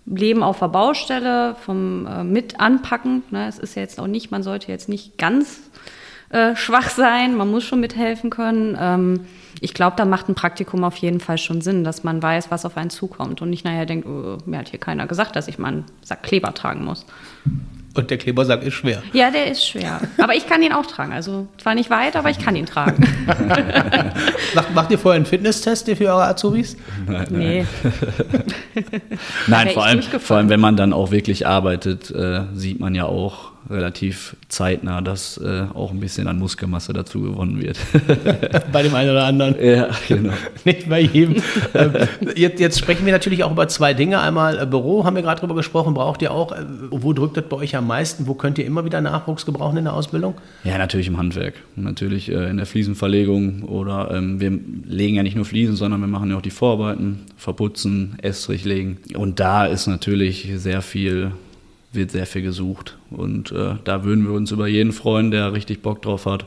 Leben 0.04 0.42
auf 0.42 0.58
der 0.58 0.68
Baustelle, 0.68 1.54
vom 1.54 2.06
äh, 2.06 2.22
Mitanpacken. 2.22 3.22
Ne? 3.30 3.48
Es 3.48 3.58
ist 3.58 3.76
ja 3.76 3.82
jetzt 3.82 3.98
auch 3.98 4.06
nicht, 4.06 4.30
man 4.30 4.42
sollte 4.42 4.70
jetzt 4.70 4.90
nicht 4.90 5.16
ganz 5.16 5.70
äh, 6.30 6.56
schwach 6.56 6.90
sein, 6.90 7.36
man 7.36 7.50
muss 7.50 7.64
schon 7.64 7.80
mithelfen 7.80 8.30
können. 8.30 8.76
Ähm, 8.80 9.20
ich 9.60 9.72
glaube, 9.72 9.96
da 9.96 10.04
macht 10.04 10.28
ein 10.28 10.34
Praktikum 10.34 10.84
auf 10.84 10.96
jeden 10.96 11.20
Fall 11.20 11.38
schon 11.38 11.60
Sinn, 11.60 11.84
dass 11.84 12.04
man 12.04 12.22
weiß, 12.22 12.50
was 12.50 12.64
auf 12.64 12.76
einen 12.76 12.90
zukommt 12.90 13.40
und 13.40 13.50
nicht 13.50 13.64
nachher 13.64 13.86
denkt, 13.86 14.06
oh, 14.06 14.38
mir 14.46 14.58
hat 14.58 14.68
hier 14.68 14.80
keiner 14.80 15.06
gesagt, 15.06 15.36
dass 15.36 15.48
ich 15.48 15.58
mal 15.58 15.68
einen 15.68 15.84
Sack 16.02 16.22
Kleber 16.22 16.52
tragen 16.54 16.84
muss. 16.84 17.06
Und 17.96 18.10
der 18.10 18.18
Klebersack 18.18 18.64
ist 18.64 18.74
schwer. 18.74 19.04
Ja, 19.12 19.30
der 19.30 19.52
ist 19.52 19.64
schwer. 19.64 20.00
Aber 20.18 20.34
ich 20.34 20.48
kann 20.48 20.60
ihn 20.62 20.72
auch 20.72 20.84
tragen. 20.84 21.12
Also 21.12 21.46
zwar 21.58 21.76
nicht 21.76 21.90
weit, 21.90 22.16
aber 22.16 22.28
ich 22.28 22.40
kann 22.40 22.56
ihn 22.56 22.66
tragen. 22.66 23.06
macht, 24.54 24.74
macht 24.74 24.90
ihr 24.90 24.98
vorher 24.98 25.16
einen 25.16 25.26
Fitnesstest 25.26 25.88
für 25.88 26.08
eure 26.08 26.24
Azubis? 26.24 26.76
Nein, 27.06 27.26
nee. 27.30 27.66
nein, 29.46 29.68
vor 29.70 29.84
allem, 29.84 30.02
vor 30.02 30.38
allem, 30.38 30.48
wenn 30.48 30.58
man 30.58 30.76
dann 30.76 30.92
auch 30.92 31.12
wirklich 31.12 31.46
arbeitet, 31.46 32.10
äh, 32.10 32.42
sieht 32.54 32.80
man 32.80 32.96
ja 32.96 33.06
auch, 33.06 33.52
relativ 33.70 34.36
zeitnah, 34.48 35.00
dass 35.00 35.38
äh, 35.38 35.66
auch 35.74 35.90
ein 35.90 36.00
bisschen 36.00 36.26
an 36.26 36.38
Muskelmasse 36.38 36.92
dazu 36.92 37.22
gewonnen 37.22 37.62
wird. 37.62 37.78
bei 38.72 38.82
dem 38.82 38.94
einen 38.94 39.10
oder 39.10 39.24
anderen. 39.24 39.56
Ja, 39.62 39.88
genau. 40.08 40.32
Nicht 40.64 40.88
bei 40.88 41.00
jedem. 41.00 41.42
Ähm, 41.74 41.92
jetzt, 42.36 42.60
jetzt, 42.60 42.78
sprechen 42.78 43.06
wir 43.06 43.12
natürlich 43.12 43.44
auch 43.44 43.52
über 43.52 43.66
zwei 43.68 43.94
Dinge. 43.94 44.20
Einmal 44.20 44.58
äh, 44.58 44.66
Büro, 44.66 45.04
haben 45.04 45.16
wir 45.16 45.22
gerade 45.22 45.40
drüber 45.40 45.54
gesprochen, 45.54 45.94
braucht 45.94 46.22
ihr 46.22 46.32
auch. 46.32 46.52
Äh, 46.52 46.64
wo 46.90 47.12
drückt 47.12 47.36
das 47.36 47.44
bei 47.48 47.56
euch 47.56 47.76
am 47.76 47.86
meisten? 47.86 48.26
Wo 48.26 48.34
könnt 48.34 48.58
ihr 48.58 48.66
immer 48.66 48.84
wieder 48.84 49.00
Nachwuchs 49.00 49.46
gebrauchen 49.46 49.78
in 49.78 49.84
der 49.84 49.94
Ausbildung? 49.94 50.34
Ja, 50.64 50.78
natürlich 50.78 51.08
im 51.08 51.16
Handwerk. 51.16 51.54
Natürlich 51.76 52.30
äh, 52.30 52.50
in 52.50 52.58
der 52.58 52.66
Fliesenverlegung 52.66 53.62
oder 53.62 54.10
ähm, 54.12 54.40
wir 54.40 54.50
legen 54.84 55.16
ja 55.16 55.22
nicht 55.22 55.36
nur 55.36 55.44
Fliesen, 55.44 55.76
sondern 55.76 56.00
wir 56.00 56.08
machen 56.08 56.30
ja 56.30 56.36
auch 56.36 56.42
die 56.42 56.50
Vorarbeiten, 56.50 57.20
verputzen, 57.36 58.16
Estrich 58.20 58.64
legen. 58.64 58.98
Und 59.14 59.40
da 59.40 59.66
ist 59.66 59.86
natürlich 59.86 60.50
sehr 60.56 60.82
viel 60.82 61.32
wird 61.94 62.10
sehr 62.10 62.26
viel 62.26 62.42
gesucht. 62.42 62.96
Und 63.10 63.52
äh, 63.52 63.76
da 63.84 64.04
würden 64.04 64.24
wir 64.24 64.32
uns 64.32 64.50
über 64.50 64.66
jeden 64.66 64.92
freuen, 64.92 65.30
der 65.30 65.52
richtig 65.52 65.82
Bock 65.82 66.02
drauf 66.02 66.26
hat 66.26 66.46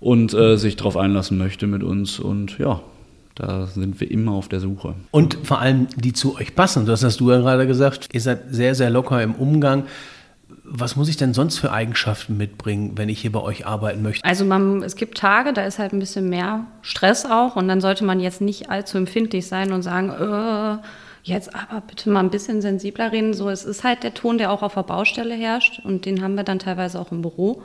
und 0.00 0.34
äh, 0.34 0.56
sich 0.56 0.76
drauf 0.76 0.96
einlassen 0.96 1.38
möchte 1.38 1.66
mit 1.66 1.82
uns. 1.82 2.18
Und 2.18 2.58
ja, 2.58 2.80
da 3.34 3.66
sind 3.66 4.00
wir 4.00 4.10
immer 4.10 4.32
auf 4.32 4.48
der 4.48 4.60
Suche. 4.60 4.94
Und 5.10 5.38
vor 5.42 5.60
allem, 5.60 5.86
die 5.96 6.12
zu 6.12 6.36
euch 6.36 6.54
passen. 6.54 6.86
Das 6.86 7.02
hast 7.02 7.20
du 7.20 7.30
ja 7.30 7.38
gerade 7.38 7.66
gesagt. 7.66 8.08
Ihr 8.12 8.20
seid 8.20 8.42
sehr, 8.50 8.74
sehr 8.74 8.90
locker 8.90 9.22
im 9.22 9.34
Umgang. 9.34 9.84
Was 10.64 10.96
muss 10.96 11.08
ich 11.08 11.16
denn 11.16 11.34
sonst 11.34 11.58
für 11.58 11.72
Eigenschaften 11.72 12.36
mitbringen, 12.36 12.92
wenn 12.96 13.08
ich 13.08 13.20
hier 13.20 13.32
bei 13.32 13.40
euch 13.40 13.66
arbeiten 13.66 14.02
möchte? 14.02 14.24
Also 14.24 14.44
man, 14.44 14.82
es 14.82 14.96
gibt 14.96 15.18
Tage, 15.18 15.52
da 15.52 15.64
ist 15.64 15.78
halt 15.78 15.92
ein 15.92 15.98
bisschen 15.98 16.28
mehr 16.28 16.66
Stress 16.82 17.26
auch 17.26 17.56
und 17.56 17.68
dann 17.68 17.80
sollte 17.80 18.04
man 18.04 18.20
jetzt 18.20 18.40
nicht 18.40 18.70
allzu 18.70 18.96
empfindlich 18.96 19.46
sein 19.46 19.72
und 19.72 19.82
sagen, 19.82 20.10
äh, 20.10 20.78
Jetzt 21.24 21.54
aber 21.54 21.80
bitte 21.82 22.10
mal 22.10 22.20
ein 22.20 22.30
bisschen 22.30 22.60
sensibler 22.60 23.12
reden. 23.12 23.32
So, 23.32 23.48
es 23.48 23.64
ist 23.64 23.84
halt 23.84 24.02
der 24.02 24.14
Ton, 24.14 24.38
der 24.38 24.50
auch 24.50 24.62
auf 24.62 24.74
der 24.74 24.82
Baustelle 24.82 25.34
herrscht 25.34 25.80
und 25.84 26.04
den 26.04 26.22
haben 26.22 26.34
wir 26.34 26.44
dann 26.44 26.58
teilweise 26.58 26.98
auch 26.98 27.12
im 27.12 27.22
Büro. 27.22 27.62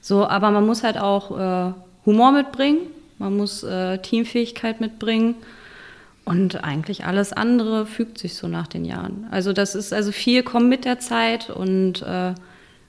So, 0.00 0.26
aber 0.26 0.50
man 0.50 0.64
muss 0.64 0.84
halt 0.84 0.98
auch 0.98 1.36
äh, 1.36 1.72
Humor 2.06 2.32
mitbringen, 2.32 2.78
man 3.18 3.36
muss 3.36 3.62
äh, 3.64 3.98
Teamfähigkeit 3.98 4.80
mitbringen 4.80 5.34
und 6.24 6.62
eigentlich 6.64 7.04
alles 7.04 7.32
andere 7.32 7.84
fügt 7.84 8.18
sich 8.18 8.34
so 8.34 8.46
nach 8.46 8.68
den 8.68 8.84
Jahren. 8.84 9.26
Also 9.30 9.52
das 9.52 9.74
ist 9.74 9.92
also 9.92 10.12
viel 10.12 10.42
kommt 10.42 10.68
mit 10.68 10.84
der 10.84 11.00
Zeit 11.00 11.50
und 11.50 12.02
äh, 12.02 12.34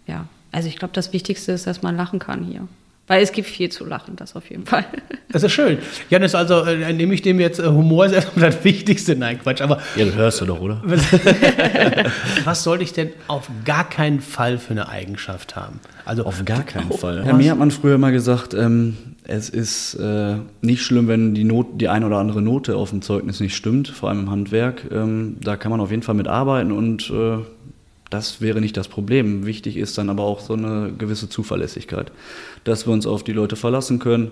ja, 0.07 0.25
also 0.51 0.67
ich 0.67 0.77
glaube, 0.77 0.93
das 0.93 1.13
Wichtigste 1.13 1.51
ist, 1.51 1.65
dass 1.65 1.81
man 1.81 1.97
lachen 1.97 2.19
kann 2.19 2.43
hier. 2.43 2.67
Weil 3.08 3.24
es 3.24 3.31
gibt 3.31 3.48
viel 3.50 3.70
zu 3.70 3.86
lachen, 3.86 4.15
das 4.15 4.36
auf 4.36 4.50
jeden 4.50 4.65
Fall. 4.65 4.86
Das 5.34 5.43
ist 5.43 5.53
schön. 5.53 5.77
Janis, 6.10 6.36
also 6.36 6.65
äh, 6.65 6.91
nehme 6.91 7.13
ich 7.13 7.22
dem 7.22 7.39
jetzt 7.39 7.58
äh, 7.58 7.63
Humor 7.63 8.05
ist 8.05 8.12
erstmal 8.12 8.51
das 8.51 8.65
Wichtigste. 8.65 9.15
Nein, 9.15 9.39
Quatsch. 9.41 9.62
Aber 9.62 9.79
ja, 9.96 10.03
das 10.03 10.15
hörst 10.15 10.41
du 10.41 10.46
doch, 10.46 10.60
oder? 10.60 10.81
was 12.43 12.63
sollte 12.63 12.84
ich 12.84 12.91
denn 12.91 13.12
auf 13.29 13.50
gar 13.63 13.88
keinen 13.88 14.20
Fall 14.20 14.58
für 14.58 14.72
eine 14.72 14.89
Eigenschaft 14.89 15.55
haben? 15.55 15.79
Also 16.03 16.25
auf 16.25 16.43
gar 16.43 16.63
keinen 16.63 16.91
Fall. 16.91 17.24
Ja, 17.25 17.31
mir 17.31 17.51
hat 17.51 17.58
man 17.58 17.72
früher 17.72 17.98
mal 17.98 18.12
gesagt, 18.12 18.53
ähm, 18.53 18.98
es 19.24 19.48
ist 19.50 19.93
äh, 19.96 20.36
nicht 20.62 20.84
schlimm, 20.84 21.08
wenn 21.08 21.34
die, 21.34 21.46
Not, 21.46 21.79
die 21.79 21.88
eine 21.88 22.08
oder 22.08 22.17
andere 22.17 22.41
Note 22.41 22.75
auf 22.75 22.89
dem 22.89 23.01
Zeugnis 23.01 23.39
nicht 23.39 23.55
stimmt, 23.55 23.88
vor 23.88 24.10
allem 24.10 24.22
im 24.22 24.31
Handwerk. 24.31 24.84
Ähm, 24.91 25.38
da 25.41 25.55
kann 25.55 25.72
man 25.72 25.79
auf 25.79 25.91
jeden 25.91 26.03
Fall 26.03 26.15
mit 26.15 26.27
arbeiten 26.27 26.74
und 26.74 27.10
äh, 27.10 27.38
das 28.12 28.41
wäre 28.41 28.62
nicht 28.62 28.77
das 28.77 28.88
Problem. 28.88 29.46
Wichtig 29.46 29.77
ist 29.77 29.98
dann 29.98 30.10
aber 30.10 30.24
auch 30.24 30.41
so 30.41 30.53
eine 30.53 30.91
gewisse 30.96 31.30
Zuverlässigkeit, 31.30 32.12
dass 32.65 32.86
wir 32.86 32.94
uns 32.94 33.08
auf 33.08 33.24
die 33.24 33.32
Leute 33.32 33.56
verlassen 33.56 33.98
können 33.98 34.32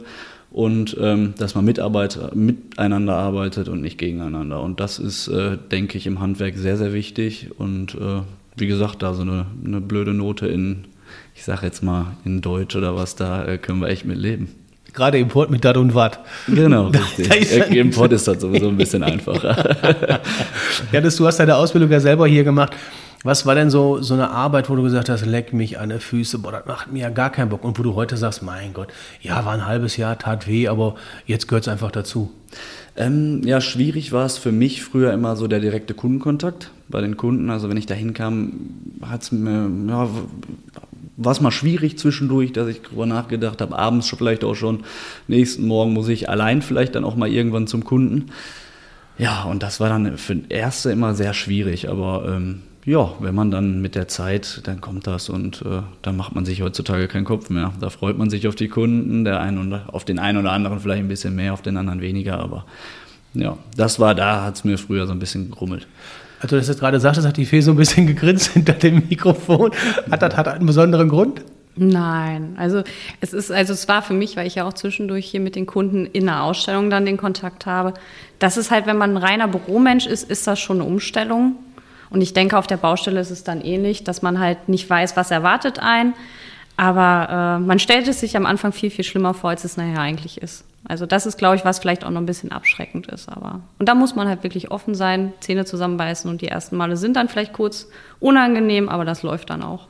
und 0.51 0.97
ähm, 0.99 1.33
dass 1.37 1.55
man 1.55 1.65
miteinander 1.65 3.15
arbeitet 3.15 3.69
und 3.69 3.81
nicht 3.81 3.97
gegeneinander. 3.97 4.61
Und 4.61 4.79
das 4.79 4.99
ist, 4.99 5.27
äh, 5.29 5.57
denke 5.71 5.97
ich, 5.97 6.07
im 6.07 6.19
Handwerk 6.19 6.57
sehr, 6.57 6.77
sehr 6.77 6.93
wichtig. 6.93 7.49
Und 7.57 7.95
äh, 7.95 8.21
wie 8.57 8.67
gesagt, 8.67 9.01
da 9.01 9.13
so 9.13 9.21
eine, 9.21 9.45
eine 9.63 9.79
blöde 9.79 10.13
Note 10.13 10.47
in, 10.47 10.85
ich 11.33 11.45
sage 11.45 11.65
jetzt 11.65 11.81
mal 11.81 12.17
in 12.25 12.41
Deutsch 12.41 12.75
oder 12.75 12.95
was, 12.95 13.15
da 13.15 13.45
äh, 13.45 13.57
können 13.57 13.79
wir 13.79 13.87
echt 13.87 14.05
mit 14.05 14.17
leben. 14.17 14.49
Gerade 14.91 15.19
Import 15.19 15.51
mit 15.51 15.63
Dat 15.63 15.77
und 15.77 15.93
Watt. 15.93 16.19
Genau, 16.47 16.87
richtig. 17.17 17.57
Da 17.57 17.65
Import 17.65 18.11
ist 18.11 18.27
das 18.27 18.41
sowieso 18.41 18.67
ein 18.69 18.77
bisschen 18.77 19.03
einfacher. 19.03 20.19
ja, 20.91 20.99
das, 20.99 21.15
du 21.15 21.27
hast 21.27 21.37
deine 21.37 21.55
Ausbildung 21.55 21.91
ja 21.91 21.99
selber 21.99 22.27
hier 22.27 22.43
gemacht. 22.43 22.73
Was 23.23 23.45
war 23.45 23.53
denn 23.53 23.69
so, 23.69 24.01
so 24.01 24.13
eine 24.13 24.29
Arbeit, 24.29 24.69
wo 24.69 24.75
du 24.75 24.83
gesagt 24.83 25.09
hast, 25.09 25.25
leck 25.25 25.51
mich 25.51 25.77
an 25.77 25.89
die 25.89 25.99
Füße, 25.99 26.39
boah, 26.39 26.53
das 26.53 26.65
macht 26.65 26.91
mir 26.91 26.99
ja 26.99 27.09
gar 27.09 27.29
keinen 27.29 27.49
Bock. 27.49 27.65
Und 27.65 27.77
wo 27.77 27.83
du 27.83 27.95
heute 27.95 28.15
sagst, 28.15 28.43
mein 28.43 28.73
Gott, 28.73 28.87
ja, 29.21 29.43
war 29.43 29.53
ein 29.53 29.65
halbes 29.65 29.97
Jahr, 29.97 30.17
tat 30.17 30.47
weh, 30.47 30.69
aber 30.69 30.95
jetzt 31.25 31.47
gehört 31.49 31.65
es 31.65 31.67
einfach 31.67 31.91
dazu. 31.91 32.31
Ähm, 32.95 33.41
ja, 33.43 33.59
schwierig 33.59 34.13
war 34.13 34.25
es 34.25 34.37
für 34.37 34.53
mich 34.53 34.83
früher 34.83 35.11
immer 35.11 35.35
so 35.35 35.47
der 35.47 35.59
direkte 35.59 35.93
Kundenkontakt 35.93 36.71
bei 36.87 37.01
den 37.01 37.17
Kunden. 37.17 37.49
Also 37.49 37.69
wenn 37.69 37.77
ich 37.77 37.85
da 37.85 37.93
hinkam, 37.93 38.53
hat 39.01 39.23
es 39.23 39.31
mir, 39.33 39.69
ja, 39.87 40.09
war 41.17 41.31
es 41.33 41.41
mal 41.41 41.51
schwierig 41.51 41.99
zwischendurch, 41.99 42.53
dass 42.53 42.69
ich 42.69 42.81
darüber 42.81 43.05
nachgedacht 43.05 43.59
habe, 43.59 43.77
abends 43.77 44.09
vielleicht 44.09 44.45
auch 44.45 44.55
schon, 44.55 44.85
nächsten 45.27 45.67
Morgen 45.67 45.91
muss 45.91 46.07
ich 46.07 46.29
allein 46.29 46.61
vielleicht 46.61 46.95
dann 46.95 47.03
auch 47.03 47.17
mal 47.17 47.29
irgendwann 47.29 47.67
zum 47.67 47.83
Kunden. 47.83 48.27
Ja, 49.17 49.43
und 49.43 49.61
das 49.61 49.81
war 49.81 49.89
dann 49.89 50.17
für 50.17 50.35
den 50.35 50.49
Erste 50.49 50.91
immer 50.91 51.13
sehr 51.13 51.33
schwierig, 51.33 51.89
aber 51.89 52.23
ähm, 52.25 52.61
ja, 52.85 53.13
wenn 53.19 53.35
man 53.35 53.51
dann 53.51 53.81
mit 53.81 53.95
der 53.95 54.07
Zeit, 54.07 54.61
dann 54.65 54.81
kommt 54.81 55.05
das 55.05 55.29
und 55.29 55.61
äh, 55.61 55.81
dann 56.01 56.15
macht 56.15 56.33
man 56.33 56.45
sich 56.45 56.61
heutzutage 56.61 57.07
keinen 57.07 57.25
Kopf 57.25 57.49
mehr. 57.49 57.73
Da 57.79 57.89
freut 57.89 58.17
man 58.17 58.29
sich 58.29 58.47
auf 58.47 58.55
die 58.55 58.67
Kunden, 58.67 59.25
der 59.25 59.41
einen 59.41 59.57
und, 59.57 59.73
auf 59.73 60.05
den 60.05 60.19
einen 60.19 60.37
oder 60.37 60.51
anderen 60.51 60.79
vielleicht 60.79 61.01
ein 61.01 61.07
bisschen 61.07 61.35
mehr, 61.35 61.53
auf 61.53 61.61
den 61.61 61.77
anderen 61.77 62.01
weniger, 62.01 62.39
aber 62.39 62.65
ja, 63.33 63.57
das 63.75 63.99
war 63.99 64.15
da, 64.15 64.43
hat 64.43 64.55
es 64.55 64.63
mir 64.63 64.77
früher 64.77 65.05
so 65.05 65.13
ein 65.13 65.19
bisschen 65.19 65.49
gegrummelt. 65.49 65.87
Also, 66.39 66.55
du 66.55 66.59
das 66.59 66.67
jetzt 66.69 66.79
gerade 66.79 66.99
sagtest, 66.99 67.27
hat 67.27 67.37
die 67.37 67.45
Fee 67.45 67.61
so 67.61 67.71
ein 67.71 67.77
bisschen 67.77 68.07
gegrinst 68.07 68.53
hinter 68.53 68.73
dem 68.73 69.03
Mikrofon. 69.09 69.71
Hat 70.09 70.21
das 70.21 70.35
hat 70.37 70.47
einen 70.47 70.65
besonderen 70.65 71.09
Grund? 71.09 71.41
Nein, 71.81 72.55
also 72.57 72.83
es 73.21 73.31
ist, 73.31 73.51
also 73.51 73.71
es 73.71 73.87
war 73.87 74.01
für 74.01 74.13
mich, 74.13 74.35
weil 74.35 74.47
ich 74.47 74.55
ja 74.55 74.67
auch 74.67 74.73
zwischendurch 74.73 75.27
hier 75.27 75.39
mit 75.39 75.55
den 75.55 75.65
Kunden 75.65 76.05
in 76.07 76.25
der 76.25 76.43
Ausstellung 76.43 76.89
dann 76.89 77.05
den 77.05 77.15
Kontakt 77.15 77.65
habe. 77.65 77.93
Das 78.39 78.57
ist 78.57 78.69
halt, 78.69 78.85
wenn 78.85 78.97
man 78.97 79.11
ein 79.11 79.17
reiner 79.17 79.47
Büromensch 79.47 80.05
ist, 80.05 80.29
ist 80.29 80.45
das 80.45 80.59
schon 80.59 80.81
eine 80.81 80.89
Umstellung. 80.89 81.55
Und 82.09 82.21
ich 82.21 82.33
denke, 82.33 82.57
auf 82.57 82.67
der 82.67 82.77
Baustelle 82.77 83.19
ist 83.19 83.29
es 83.29 83.43
dann 83.43 83.61
ähnlich, 83.61 84.03
dass 84.03 84.21
man 84.21 84.39
halt 84.39 84.69
nicht 84.69 84.89
weiß, 84.89 85.15
was 85.15 85.31
erwartet 85.31 85.79
einen. 85.79 86.13
Aber 86.77 87.57
äh, 87.59 87.59
man 87.59 87.77
stellt 87.79 88.07
es 88.07 88.21
sich 88.21 88.37
am 88.37 88.45
Anfang 88.45 88.71
viel, 88.71 88.89
viel 88.89 89.03
schlimmer 89.03 89.33
vor, 89.33 89.49
als 89.49 89.63
es 89.65 89.75
nachher 89.77 89.99
eigentlich 89.99 90.41
ist. 90.41 90.63
Also 90.87 91.05
das 91.05 91.25
ist, 91.25 91.37
glaube 91.37 91.57
ich, 91.57 91.65
was 91.65 91.79
vielleicht 91.79 92.05
auch 92.05 92.09
noch 92.09 92.21
ein 92.21 92.25
bisschen 92.25 92.51
abschreckend 92.51 93.07
ist. 93.07 93.27
Aber 93.27 93.61
und 93.79 93.89
da 93.89 93.95
muss 93.95 94.15
man 94.15 94.27
halt 94.27 94.43
wirklich 94.43 94.71
offen 94.71 94.95
sein, 94.95 95.33
Zähne 95.41 95.65
zusammenbeißen 95.65 96.31
und 96.31 96.41
die 96.41 96.47
ersten 96.47 96.77
Male 96.77 96.95
sind 96.95 97.15
dann 97.15 97.27
vielleicht 97.27 97.53
kurz 97.53 97.87
unangenehm, 98.19 98.87
aber 98.87 99.05
das 99.05 99.23
läuft 99.23 99.49
dann 99.49 99.61
auch. 99.61 99.87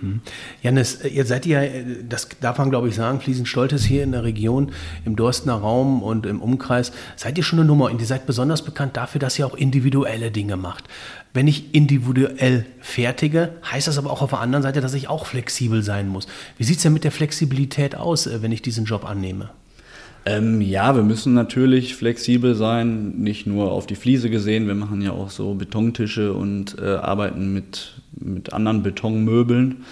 Mhm. 0.00 0.20
Janis, 0.62 1.04
ihr 1.04 1.24
seid 1.24 1.46
ja, 1.46 1.62
das 2.08 2.28
darf 2.40 2.58
man 2.58 2.70
glaube 2.70 2.88
ich 2.88 2.94
sagen, 2.94 3.20
fließend 3.20 3.48
stolz 3.48 3.84
hier 3.84 4.02
in 4.02 4.12
der 4.12 4.24
Region, 4.24 4.72
im 5.04 5.16
Dorstener 5.16 5.54
Raum 5.54 6.02
und 6.02 6.26
im 6.26 6.40
Umkreis. 6.40 6.92
Seid 7.16 7.38
ihr 7.38 7.44
schon 7.44 7.58
eine 7.58 7.66
Nummer 7.66 7.86
und 7.86 8.00
ihr 8.00 8.06
seid 8.06 8.26
besonders 8.26 8.62
bekannt 8.62 8.96
dafür, 8.96 9.18
dass 9.18 9.38
ihr 9.38 9.46
auch 9.46 9.54
individuelle 9.54 10.30
Dinge 10.30 10.56
macht. 10.56 10.84
Wenn 11.32 11.46
ich 11.46 11.74
individuell 11.74 12.66
fertige, 12.80 13.50
heißt 13.70 13.86
das 13.86 13.98
aber 13.98 14.10
auch 14.10 14.22
auf 14.22 14.30
der 14.30 14.40
anderen 14.40 14.62
Seite, 14.62 14.80
dass 14.80 14.94
ich 14.94 15.08
auch 15.08 15.26
flexibel 15.26 15.82
sein 15.82 16.08
muss. 16.08 16.26
Wie 16.58 16.64
sieht 16.64 16.78
es 16.78 16.82
denn 16.82 16.92
mit 16.92 17.04
der 17.04 17.12
Flexibilität 17.12 17.94
aus, 17.94 18.26
äh, 18.26 18.42
wenn 18.42 18.52
ich 18.52 18.62
diesen 18.62 18.84
Job 18.84 19.08
annehme? 19.08 19.50
Ähm, 20.26 20.60
ja, 20.60 20.94
wir 20.94 21.02
müssen 21.02 21.32
natürlich 21.32 21.94
flexibel 21.94 22.54
sein, 22.54 23.12
nicht 23.16 23.46
nur 23.46 23.72
auf 23.72 23.86
die 23.86 23.94
Fliese 23.94 24.28
gesehen. 24.28 24.66
Wir 24.66 24.74
machen 24.74 25.00
ja 25.00 25.12
auch 25.12 25.30
so 25.30 25.54
Betontische 25.54 26.34
und 26.34 26.76
äh, 26.78 26.96
arbeiten 26.96 27.54
mit, 27.54 27.99
mit 28.12 28.52
anderen 28.52 28.82
Betonmöbeln, 28.82 29.84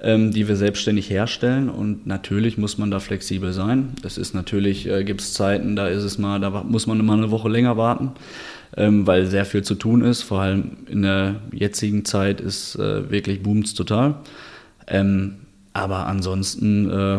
ähm, 0.00 0.32
die 0.32 0.48
wir 0.48 0.56
selbstständig 0.56 1.10
herstellen. 1.10 1.68
Und 1.68 2.06
natürlich 2.06 2.58
muss 2.58 2.78
man 2.78 2.90
da 2.90 3.00
flexibel 3.00 3.52
sein. 3.52 3.94
Es 4.02 4.18
ist 4.18 4.34
natürlich, 4.34 4.86
äh, 4.88 5.04
gibt 5.04 5.20
es 5.20 5.32
Zeiten, 5.34 5.76
da 5.76 5.88
ist 5.88 6.04
es 6.04 6.18
mal, 6.18 6.40
da 6.40 6.50
muss 6.62 6.86
man 6.86 7.00
immer 7.00 7.14
eine 7.14 7.30
Woche 7.30 7.48
länger 7.48 7.76
warten, 7.76 8.12
ähm, 8.76 9.06
weil 9.06 9.26
sehr 9.26 9.44
viel 9.44 9.62
zu 9.62 9.74
tun 9.74 10.02
ist. 10.02 10.22
Vor 10.22 10.40
allem 10.40 10.78
in 10.88 11.02
der 11.02 11.36
jetzigen 11.52 12.04
Zeit 12.04 12.40
ist 12.40 12.76
äh, 12.76 13.10
wirklich 13.10 13.42
boomt 13.42 13.76
total. 13.76 14.16
Ähm, 14.86 15.36
aber 15.72 16.06
ansonsten 16.06 16.90
äh, 16.90 17.18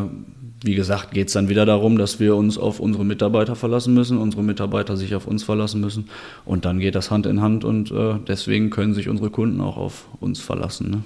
wie 0.62 0.76
gesagt, 0.76 1.12
geht 1.12 1.28
es 1.28 1.34
dann 1.34 1.50
wieder 1.50 1.66
darum, 1.66 1.98
dass 1.98 2.20
wir 2.20 2.36
uns 2.36 2.58
auf 2.58 2.80
unsere 2.80 3.06
Mitarbeiter 3.06 3.56
verlassen 3.56 3.94
müssen, 3.94 4.18
unsere 4.18 4.44
Mitarbeiter 4.44 4.98
sich 4.98 5.14
auf 5.16 5.28
uns 5.28 5.44
verlassen 5.44 5.82
müssen. 5.82 6.10
Und 6.46 6.66
dann 6.66 6.80
geht 6.80 6.96
das 6.96 7.12
Hand 7.12 7.26
in 7.26 7.42
Hand 7.42 7.64
und 7.64 7.92
äh, 7.92 8.16
deswegen 8.28 8.70
können 8.70 8.94
sich 8.94 9.10
unsere 9.10 9.30
Kunden 9.30 9.62
auch 9.62 9.78
auf 9.78 10.06
uns 10.20 10.40
verlassen. 10.40 10.90
Ne? 10.90 11.04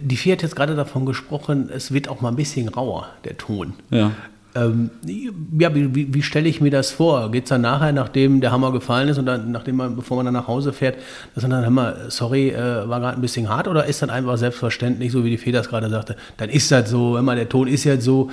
Die 0.00 0.16
Vier 0.16 0.32
hat 0.32 0.42
jetzt 0.42 0.56
gerade 0.56 0.74
davon 0.74 1.06
gesprochen, 1.06 1.68
es 1.72 1.92
wird 1.92 2.08
auch 2.08 2.20
mal 2.20 2.30
ein 2.30 2.36
bisschen 2.36 2.68
rauer, 2.68 3.08
der 3.24 3.36
Ton. 3.36 3.74
Ja. 3.90 4.12
Ähm, 4.56 4.90
ja, 5.58 5.74
wie, 5.74 5.94
wie, 5.94 6.14
wie 6.14 6.22
stelle 6.22 6.48
ich 6.48 6.60
mir 6.60 6.70
das 6.70 6.90
vor? 6.90 7.30
Geht 7.30 7.44
es 7.44 7.50
dann 7.50 7.60
nachher, 7.60 7.92
nachdem 7.92 8.40
der 8.40 8.52
Hammer 8.52 8.72
gefallen 8.72 9.08
ist 9.08 9.18
und 9.18 9.26
dann, 9.26 9.52
nachdem 9.52 9.76
man, 9.76 9.96
bevor 9.96 10.16
man 10.16 10.24
dann 10.24 10.34
nach 10.34 10.48
Hause 10.48 10.72
fährt, 10.72 10.96
dass 11.34 11.42
man 11.42 11.50
dann 11.50 11.64
immer, 11.64 11.94
sorry, 12.08 12.48
äh, 12.50 12.88
war 12.88 13.00
gerade 13.00 13.18
ein 13.18 13.20
bisschen 13.20 13.48
hart 13.48 13.68
oder 13.68 13.84
ist 13.84 14.00
dann 14.00 14.08
einfach 14.08 14.38
selbstverständlich, 14.38 15.12
so 15.12 15.24
wie 15.24 15.30
die 15.30 15.36
Fee 15.36 15.52
das 15.52 15.68
gerade 15.68 15.90
sagte, 15.90 16.16
dann 16.38 16.48
ist 16.48 16.70
das 16.72 16.88
so, 16.88 17.18
immer 17.18 17.34
der 17.34 17.48
Ton 17.48 17.68
ist 17.68 17.84
jetzt 17.84 18.04
so. 18.04 18.30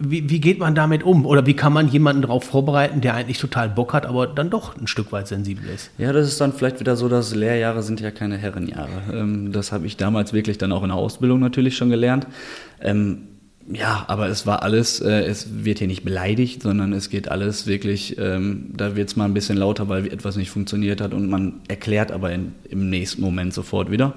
Wie, 0.00 0.30
wie 0.30 0.40
geht 0.40 0.60
man 0.60 0.74
damit 0.74 1.02
um? 1.02 1.26
Oder 1.26 1.44
wie 1.46 1.54
kann 1.54 1.72
man 1.72 1.88
jemanden 1.88 2.22
darauf 2.22 2.44
vorbereiten, 2.44 3.00
der 3.00 3.14
eigentlich 3.14 3.38
total 3.38 3.68
Bock 3.68 3.92
hat, 3.94 4.06
aber 4.06 4.26
dann 4.26 4.50
doch 4.50 4.76
ein 4.76 4.86
Stück 4.86 5.10
weit 5.10 5.26
sensibel 5.26 5.68
ist? 5.68 5.90
Ja, 5.98 6.12
das 6.12 6.28
ist 6.28 6.40
dann 6.40 6.52
vielleicht 6.52 6.78
wieder 6.78 6.96
so, 6.96 7.08
dass 7.08 7.34
Lehrjahre 7.34 7.82
sind 7.82 8.00
ja 8.00 8.10
keine 8.10 8.36
Herrenjahre. 8.36 8.88
Ähm, 9.12 9.50
das 9.50 9.72
habe 9.72 9.86
ich 9.86 9.96
damals 9.96 10.32
wirklich 10.32 10.58
dann 10.58 10.70
auch 10.70 10.82
in 10.82 10.90
der 10.90 10.98
Ausbildung 10.98 11.40
natürlich 11.40 11.76
schon 11.76 11.90
gelernt. 11.90 12.26
Ähm, 12.80 13.22
ja, 13.70 14.04
aber 14.08 14.28
es 14.28 14.46
war 14.46 14.62
alles, 14.62 15.00
äh, 15.00 15.24
es 15.24 15.64
wird 15.64 15.78
hier 15.78 15.88
nicht 15.88 16.02
beleidigt, 16.02 16.62
sondern 16.62 16.92
es 16.92 17.10
geht 17.10 17.30
alles 17.30 17.66
wirklich, 17.66 18.16
ähm, 18.18 18.70
da 18.74 18.96
wird 18.96 19.08
es 19.10 19.16
mal 19.16 19.26
ein 19.26 19.34
bisschen 19.34 19.58
lauter, 19.58 19.88
weil 19.88 20.06
etwas 20.06 20.36
nicht 20.36 20.50
funktioniert 20.50 21.00
hat 21.00 21.12
und 21.12 21.28
man 21.28 21.60
erklärt 21.68 22.10
aber 22.10 22.32
in, 22.32 22.52
im 22.68 22.88
nächsten 22.88 23.20
Moment 23.20 23.52
sofort 23.52 23.90
wieder. 23.90 24.14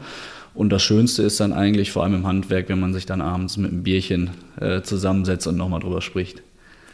Und 0.53 0.69
das 0.69 0.83
Schönste 0.83 1.23
ist 1.23 1.39
dann 1.39 1.53
eigentlich, 1.53 1.91
vor 1.91 2.03
allem 2.03 2.15
im 2.15 2.27
Handwerk, 2.27 2.69
wenn 2.69 2.79
man 2.79 2.93
sich 2.93 3.05
dann 3.05 3.21
abends 3.21 3.57
mit 3.57 3.71
einem 3.71 3.83
Bierchen 3.83 4.31
äh, 4.59 4.81
zusammensetzt 4.81 5.47
und 5.47 5.57
nochmal 5.57 5.79
drüber 5.79 6.01
spricht. 6.01 6.43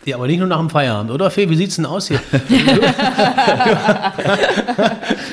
Ja, 0.07 0.15
aber 0.15 0.27
nicht 0.27 0.39
nur 0.39 0.47
nach 0.47 0.59
dem 0.59 0.69
Feierabend, 0.69 1.11
oder 1.11 1.29
Fee? 1.29 1.49
Wie 1.49 1.57
sieht 1.57 1.71
es 1.71 1.75
denn 1.75 1.85
aus 1.85 2.07
hier? 2.07 2.21
du, 2.31 2.47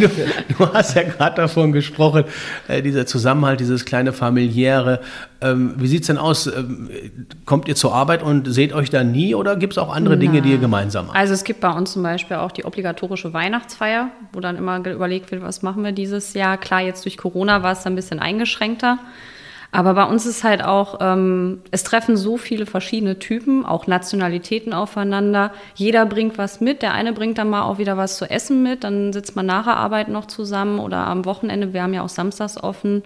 du, 0.59 0.75
hast 0.75 0.97
ja 0.97 1.05
gerade 1.05 1.37
davon 1.37 1.71
gesprochen, 1.71 2.25
äh, 2.67 2.83
dieser 2.83 3.07
Zusammenhalt, 3.07 3.61
dieses 3.61 3.85
kleine 3.85 4.13
familiäre. 4.13 4.99
Ähm, 5.41 5.75
wie 5.77 5.87
sieht 5.87 6.01
es 6.01 6.09
denn 6.09 6.19
aus? 6.19 6.49
Ähm, 6.49 6.91
kommt 7.45 7.69
ihr 7.69 7.77
zur 7.77 7.95
Arbeit 7.95 8.25
und 8.25 8.53
seht 8.53 8.73
euch 8.73 8.91
da 8.91 9.05
nie 9.05 9.37
oder 9.37 9.55
gibt 9.55 9.75
es 9.75 9.79
auch 9.79 9.95
andere 9.95 10.19
Dinge, 10.19 10.43
die 10.43 10.51
ihr 10.51 10.59
gemeinsam 10.59 11.07
macht? 11.07 11.17
Also 11.17 11.35
es 11.35 11.45
gibt 11.45 11.61
bei 11.61 11.71
uns 11.71 11.93
zum 11.93 12.03
Beispiel 12.03 12.39
auch 12.39 12.51
die 12.51 12.65
obligatorische 12.65 13.33
Weihnachtsfeier, 13.33 14.09
wo 14.33 14.41
dann 14.41 14.57
immer 14.57 14.85
überlegt 14.85 15.31
wird, 15.31 15.43
was 15.43 15.63
machen 15.63 15.85
wir 15.85 15.93
dieses 15.93 16.35
Jahr. 16.35 16.59
Klar, 16.59 16.81
jetzt 16.81 17.05
durch 17.05 17.17
Corona 17.17 17.63
war 17.63 17.75
es 17.75 17.87
ein 17.87 17.95
bisschen 17.95 18.19
eingeschränkter. 18.19 18.99
Aber 19.75 19.95
bei 19.95 20.05
uns 20.05 20.25
ist 20.25 20.45
halt 20.45 20.63
auch, 20.63 20.99
ähm, 21.01 21.61
es 21.73 21.83
treffen 21.83 22.17
so 22.17 22.37
viele 22.37 22.65
verschiedene 22.65 23.19
Typen, 23.19 23.67
auch 23.67 23.89
Nationalitäten 23.89 24.73
aufeinander. 24.73 25.51
Jeder 25.75 26.07
bringt 26.07 26.39
was 26.39 26.61
mit. 26.61 26.81
Der 26.81 26.93
eine 26.95 27.13
bringt 27.13 27.39
dann 27.39 27.51
mal 27.51 27.63
auch 27.63 27.79
wieder 27.79 27.97
was 27.97 28.17
zu 28.17 28.31
essen 28.31 28.63
mit. 28.63 28.85
Dann 28.85 29.13
sitzt 29.13 29.35
man 29.35 29.47
nach 29.47 29.65
der 29.65 29.77
Arbeit 29.77 30.07
noch 30.07 30.27
zusammen 30.27 30.79
oder 30.79 31.09
am 31.09 31.25
Wochenende, 31.25 31.73
wir 31.73 31.83
haben 31.83 31.93
ja 31.93 32.03
auch 32.03 32.09
samstags 32.09 32.57
offen, 32.57 33.03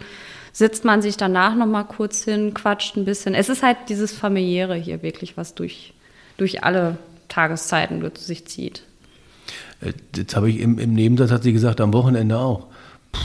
sitzt 0.52 0.84
man 0.84 1.00
sich 1.00 1.16
danach 1.16 1.54
noch 1.54 1.64
mal 1.64 1.84
kurz 1.84 2.25
hin, 2.25 2.52
quatscht 2.52 2.98
ein 2.98 3.06
bisschen. 3.06 3.34
Es 3.34 3.48
ist 3.48 3.62
halt 3.62 3.78
dieses 3.88 4.12
familiäre 4.12 4.75
hier 4.75 5.02
wirklich, 5.02 5.38
was 5.38 5.54
durch, 5.54 5.94
durch 6.37 6.64
alle 6.64 6.98
Tageszeiten 7.28 8.04
sich 8.14 8.46
zieht. 8.46 8.82
Äh, 9.80 9.94
jetzt 10.14 10.37
habe 10.37 10.50
ich 10.50 10.60
im, 10.60 10.78
im 10.78 10.92
Nebensatz 10.92 11.30
hat 11.30 11.44
sie 11.44 11.54
gesagt, 11.54 11.80
am 11.80 11.94
Wochenende 11.94 12.37
auch. 12.37 12.66
Puh, 13.10 13.20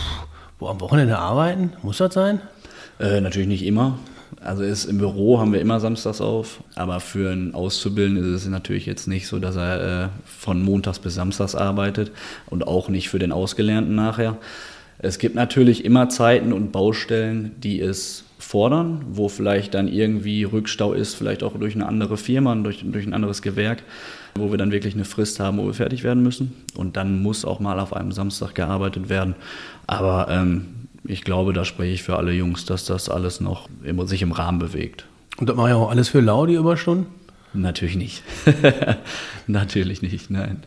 wo 0.59 0.67
am 0.69 0.79
Wochenende 0.79 1.19
arbeiten? 1.19 1.73
Muss 1.81 1.97
das 1.97 2.13
sein? 2.13 2.39
Äh, 2.99 3.21
natürlich 3.21 3.47
nicht 3.47 3.65
immer. 3.65 3.97
Also 4.41 4.63
ist, 4.63 4.85
im 4.85 4.97
Büro 4.97 5.39
haben 5.39 5.53
wir 5.53 5.61
immer 5.61 5.79
samstags 5.79 6.19
auf, 6.19 6.63
aber 6.75 6.99
für 6.99 7.31
einen 7.31 7.53
Auszubildenden 7.53 8.33
ist 8.33 8.43
es 8.43 8.49
natürlich 8.49 8.85
jetzt 8.85 9.07
nicht 9.07 9.27
so, 9.27 9.39
dass 9.39 9.55
er 9.55 10.05
äh, 10.05 10.09
von 10.25 10.61
montags 10.63 10.99
bis 10.99 11.15
samstags 11.15 11.55
arbeitet 11.55 12.11
und 12.47 12.67
auch 12.67 12.89
nicht 12.89 13.09
für 13.09 13.19
den 13.19 13.31
Ausgelernten 13.31 13.95
nachher. 13.95 14.37
Es 14.99 15.17
gibt 15.17 15.35
natürlich 15.35 15.85
immer 15.85 16.09
Zeiten 16.09 16.53
und 16.53 16.71
Baustellen, 16.71 17.51
die 17.57 17.79
es 17.79 18.25
fordern, 18.37 19.03
wo 19.09 19.29
vielleicht 19.29 19.73
dann 19.73 19.87
irgendwie 19.87 20.43
Rückstau 20.43 20.93
ist, 20.93 21.15
vielleicht 21.15 21.43
auch 21.43 21.57
durch 21.57 21.75
eine 21.75 21.87
andere 21.87 22.17
Firma, 22.17 22.53
durch, 22.55 22.83
durch 22.85 23.05
ein 23.05 23.13
anderes 23.13 23.41
Gewerk, 23.41 23.83
wo 24.35 24.51
wir 24.51 24.57
dann 24.57 24.71
wirklich 24.71 24.93
eine 24.93 25.05
Frist 25.05 25.39
haben, 25.39 25.57
wo 25.57 25.65
wir 25.65 25.73
fertig 25.73 26.03
werden 26.03 26.23
müssen. 26.23 26.53
Und 26.75 26.97
dann 26.97 27.21
muss 27.21 27.45
auch 27.45 27.59
mal 27.59 27.79
auf 27.79 27.93
einem 27.93 28.11
Samstag 28.11 28.55
gearbeitet 28.55 29.09
werden. 29.09 29.35
Aber 29.87 30.27
ähm, 30.29 30.82
ich 31.05 31.23
glaube, 31.23 31.53
da 31.53 31.65
spreche 31.65 31.93
ich 31.93 32.03
für 32.03 32.17
alle 32.17 32.31
Jungs, 32.31 32.65
dass 32.65 32.85
das 32.85 33.09
alles 33.09 33.41
noch 33.41 33.69
immer 33.83 34.07
sich 34.07 34.21
im 34.21 34.31
Rahmen 34.31 34.59
bewegt. 34.59 35.05
Und 35.37 35.49
das 35.49 35.55
mache 35.55 35.69
ich 35.69 35.73
auch 35.75 35.89
alles 35.89 36.09
für 36.09 36.21
lau, 36.21 36.45
die 36.45 36.53
Überstunden? 36.53 37.07
Natürlich 37.53 37.95
nicht. 37.95 38.23
natürlich 39.47 40.01
nicht, 40.01 40.29
nein. 40.31 40.63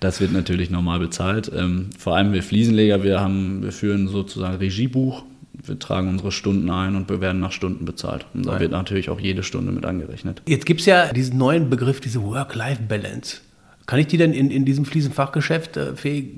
Das 0.00 0.20
wird 0.20 0.32
natürlich 0.32 0.70
normal 0.70 0.98
bezahlt. 0.98 1.50
Ähm, 1.54 1.90
vor 1.98 2.16
allem 2.16 2.32
wir 2.32 2.42
Fliesenleger, 2.42 3.02
wir, 3.02 3.20
haben, 3.20 3.62
wir 3.62 3.72
führen 3.72 4.08
sozusagen 4.08 4.56
Regiebuch. 4.56 5.22
Wir 5.52 5.78
tragen 5.78 6.08
unsere 6.08 6.32
Stunden 6.32 6.68
ein 6.70 6.96
und 6.96 7.08
wir 7.08 7.20
werden 7.20 7.40
nach 7.40 7.52
Stunden 7.52 7.84
bezahlt. 7.84 8.26
Und 8.34 8.46
da 8.46 8.52
nein. 8.52 8.60
wird 8.60 8.72
natürlich 8.72 9.08
auch 9.10 9.20
jede 9.20 9.42
Stunde 9.42 9.70
mit 9.70 9.86
angerechnet. 9.86 10.42
Jetzt 10.46 10.66
gibt 10.66 10.80
es 10.80 10.86
ja 10.86 11.12
diesen 11.12 11.38
neuen 11.38 11.70
Begriff, 11.70 12.00
diese 12.00 12.22
Work-Life-Balance. 12.22 13.38
Kann 13.86 13.98
ich 13.98 14.06
die 14.06 14.16
denn 14.16 14.32
in, 14.32 14.50
in 14.50 14.64
diesem 14.64 14.84
Fliesenfachgeschäft 14.86 15.76
äh, 15.76 15.92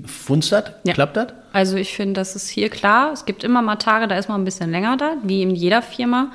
funzt 0.05 0.51
das? 0.51 0.71
Ja. 0.83 0.93
Klappt 0.93 1.15
das? 1.15 1.27
Also 1.53 1.77
ich 1.77 1.95
finde, 1.95 2.13
das 2.13 2.35
ist 2.35 2.49
hier 2.49 2.69
klar. 2.69 3.11
Es 3.13 3.25
gibt 3.25 3.43
immer 3.43 3.61
mal 3.61 3.77
Tage, 3.77 4.07
da 4.07 4.17
ist 4.17 4.27
man 4.27 4.41
ein 4.41 4.45
bisschen 4.45 4.69
länger 4.69 4.97
da, 4.97 5.15
wie 5.23 5.41
in 5.41 5.51
jeder 5.51 5.81
Firma. 5.81 6.31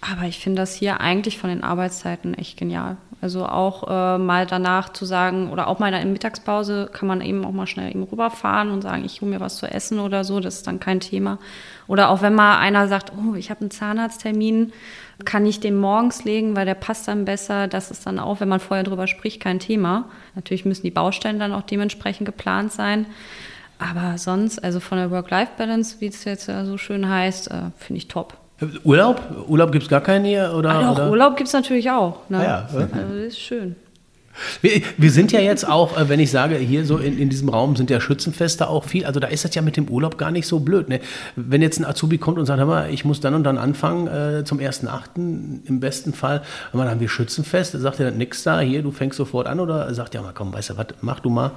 Aber 0.00 0.26
ich 0.26 0.38
finde 0.38 0.62
das 0.62 0.74
hier 0.74 1.00
eigentlich 1.00 1.38
von 1.38 1.50
den 1.50 1.62
Arbeitszeiten 1.62 2.34
echt 2.34 2.56
genial. 2.56 2.96
Also 3.22 3.46
auch 3.46 3.84
äh, 3.88 4.18
mal 4.18 4.46
danach 4.46 4.88
zu 4.88 5.04
sagen, 5.04 5.52
oder 5.52 5.68
auch 5.68 5.78
mal 5.78 5.86
in 5.86 5.92
der 5.92 6.04
Mittagspause 6.06 6.90
kann 6.92 7.06
man 7.06 7.20
eben 7.20 7.44
auch 7.44 7.52
mal 7.52 7.68
schnell 7.68 7.88
eben 7.88 8.02
rüberfahren 8.02 8.72
und 8.72 8.82
sagen, 8.82 9.04
ich 9.04 9.20
hole 9.20 9.30
mir 9.30 9.38
was 9.38 9.58
zu 9.58 9.66
essen 9.66 10.00
oder 10.00 10.24
so, 10.24 10.40
das 10.40 10.56
ist 10.56 10.66
dann 10.66 10.80
kein 10.80 10.98
Thema. 10.98 11.38
Oder 11.86 12.10
auch 12.10 12.20
wenn 12.20 12.34
mal 12.34 12.58
einer 12.58 12.88
sagt, 12.88 13.12
oh, 13.16 13.36
ich 13.36 13.50
habe 13.50 13.60
einen 13.60 13.70
Zahnarzttermin, 13.70 14.72
kann 15.24 15.46
ich 15.46 15.60
den 15.60 15.78
morgens 15.78 16.24
legen, 16.24 16.56
weil 16.56 16.66
der 16.66 16.74
passt 16.74 17.06
dann 17.06 17.24
besser. 17.24 17.68
Das 17.68 17.92
ist 17.92 18.04
dann 18.06 18.18
auch, 18.18 18.40
wenn 18.40 18.48
man 18.48 18.58
vorher 18.58 18.82
drüber 18.82 19.06
spricht, 19.06 19.40
kein 19.40 19.60
Thema. 19.60 20.06
Natürlich 20.34 20.64
müssen 20.64 20.82
die 20.82 20.90
Baustellen 20.90 21.38
dann 21.38 21.52
auch 21.52 21.62
dementsprechend 21.62 22.26
geplant 22.26 22.72
sein. 22.72 23.06
Aber 23.78 24.18
sonst, 24.18 24.64
also 24.64 24.80
von 24.80 24.98
der 24.98 25.12
Work-Life-Balance, 25.12 26.00
wie 26.00 26.06
es 26.06 26.24
jetzt 26.24 26.46
so 26.46 26.76
schön 26.76 27.08
heißt, 27.08 27.52
äh, 27.52 27.70
finde 27.78 27.98
ich 27.98 28.08
top. 28.08 28.41
Urlaub? 28.84 29.20
Urlaub 29.48 29.72
gibt 29.72 29.84
es 29.84 29.88
gar 29.90 30.00
keinen 30.00 30.24
hier? 30.24 30.52
Oder, 30.56 30.70
Ah, 30.70 30.82
doch, 30.82 30.92
oder? 30.98 31.10
Urlaub 31.10 31.36
gibt 31.36 31.48
es 31.48 31.52
natürlich 31.52 31.90
auch. 31.90 32.28
Ne? 32.28 32.38
Ah 32.38 32.42
ja. 32.44 32.68
Also 32.72 32.78
das 32.80 33.26
ist 33.28 33.38
schön. 33.40 33.76
Wir, 34.62 34.80
wir 34.96 35.10
sind 35.10 35.30
ja 35.30 35.40
jetzt 35.40 35.68
auch, 35.68 35.98
äh, 35.98 36.08
wenn 36.08 36.18
ich 36.18 36.30
sage, 36.30 36.56
hier 36.56 36.86
so 36.86 36.96
in, 36.96 37.18
in 37.18 37.28
diesem 37.28 37.50
Raum 37.50 37.76
sind 37.76 37.90
ja 37.90 38.00
Schützenfeste 38.00 38.66
auch 38.66 38.84
viel. 38.84 39.04
Also 39.04 39.20
da 39.20 39.26
ist 39.28 39.44
das 39.44 39.54
ja 39.54 39.60
mit 39.60 39.76
dem 39.76 39.88
Urlaub 39.90 40.16
gar 40.16 40.30
nicht 40.30 40.46
so 40.46 40.60
blöd. 40.60 40.88
Ne? 40.88 41.00
Wenn 41.36 41.60
jetzt 41.60 41.78
ein 41.78 41.84
Azubi 41.84 42.16
kommt 42.16 42.38
und 42.38 42.46
sagt, 42.46 42.58
hör 42.58 42.66
mal, 42.66 42.90
ich 42.90 43.04
muss 43.04 43.20
dann 43.20 43.34
und 43.34 43.44
dann 43.44 43.58
anfangen 43.58 44.06
äh, 44.06 44.44
zum 44.44 44.58
1.8. 44.58 45.66
im 45.66 45.80
besten 45.80 46.14
Fall, 46.14 46.40
hör 46.70 46.78
mal, 46.78 46.84
dann 46.84 46.92
haben 46.94 47.00
wir 47.00 47.10
Schützenfest, 47.10 47.72
sagt 47.72 48.00
er 48.00 48.06
dann 48.06 48.16
nix 48.16 48.42
da, 48.42 48.60
hier, 48.60 48.82
du 48.82 48.90
fängst 48.90 49.18
sofort 49.18 49.46
an 49.46 49.60
oder 49.60 49.92
sagt 49.92 50.14
ja 50.14 50.22
mal, 50.22 50.32
komm, 50.34 50.52
weißt 50.54 50.70
du 50.70 50.78
was, 50.78 50.86
mach 51.02 51.20
du 51.20 51.28
mal. 51.28 51.50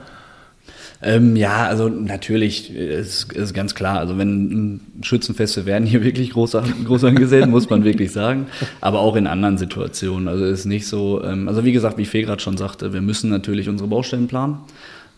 Ähm, 1.02 1.36
ja, 1.36 1.68
also 1.68 1.90
natürlich 1.90 2.74
ist, 2.74 3.32
ist 3.34 3.54
ganz 3.54 3.75
klar. 3.75 4.00
Also 4.00 4.18
wenn 4.18 4.82
Schützenfeste 5.02 5.66
werden 5.66 5.86
hier 5.86 6.04
wirklich 6.04 6.32
groß, 6.32 6.58
groß 6.86 7.04
angesehen, 7.04 7.50
muss 7.50 7.70
man 7.70 7.84
wirklich 7.84 8.12
sagen. 8.12 8.48
Aber 8.82 9.00
auch 9.00 9.16
in 9.16 9.28
anderen 9.28 9.58
Situationen. 9.58 10.28
Also 10.28 10.46
ist 10.46 10.66
nicht 10.66 10.88
so. 10.88 11.24
Ähm, 11.24 11.48
also 11.48 11.64
wie 11.66 11.72
gesagt, 11.72 11.98
wie 11.98 12.06
Fee 12.06 12.24
gerade 12.24 12.42
schon 12.42 12.58
sagte, 12.58 12.94
wir 12.94 13.02
müssen 13.02 13.30
natürlich 13.30 13.70
unsere 13.70 13.90
Baustellen 13.90 14.28
planen. 14.28 14.60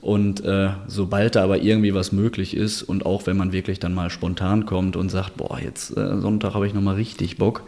Und 0.01 0.45
äh, 0.45 0.69
sobald 0.87 1.35
da 1.35 1.43
aber 1.43 1.57
irgendwie 1.57 1.93
was 1.93 2.11
möglich 2.11 2.55
ist 2.55 2.83
und 2.83 3.05
auch 3.05 3.25
wenn 3.25 3.35
man 3.35 3.51
wirklich 3.51 3.79
dann 3.79 3.95
mal 3.95 4.09
spontan 4.09 4.65
kommt 4.65 4.95
und 4.95 5.09
sagt, 5.09 5.37
boah, 5.37 5.59
jetzt 5.59 5.97
äh, 5.97 6.19
Sonntag 6.19 6.53
habe 6.53 6.67
ich 6.67 6.73
noch 6.73 6.81
mal 6.81 6.95
richtig 6.95 7.37
Bock, 7.37 7.63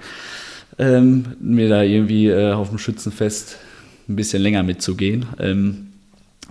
ähm, 0.78 1.26
mir 1.40 1.70
da 1.70 1.82
irgendwie 1.82 2.28
äh, 2.28 2.54
auf 2.54 2.70
dem 2.70 2.78
Schützenfest 2.78 3.58
ein 4.08 4.16
bisschen 4.16 4.42
länger 4.44 4.64
mitzugehen. 4.64 5.26
Ähm, 5.40 5.89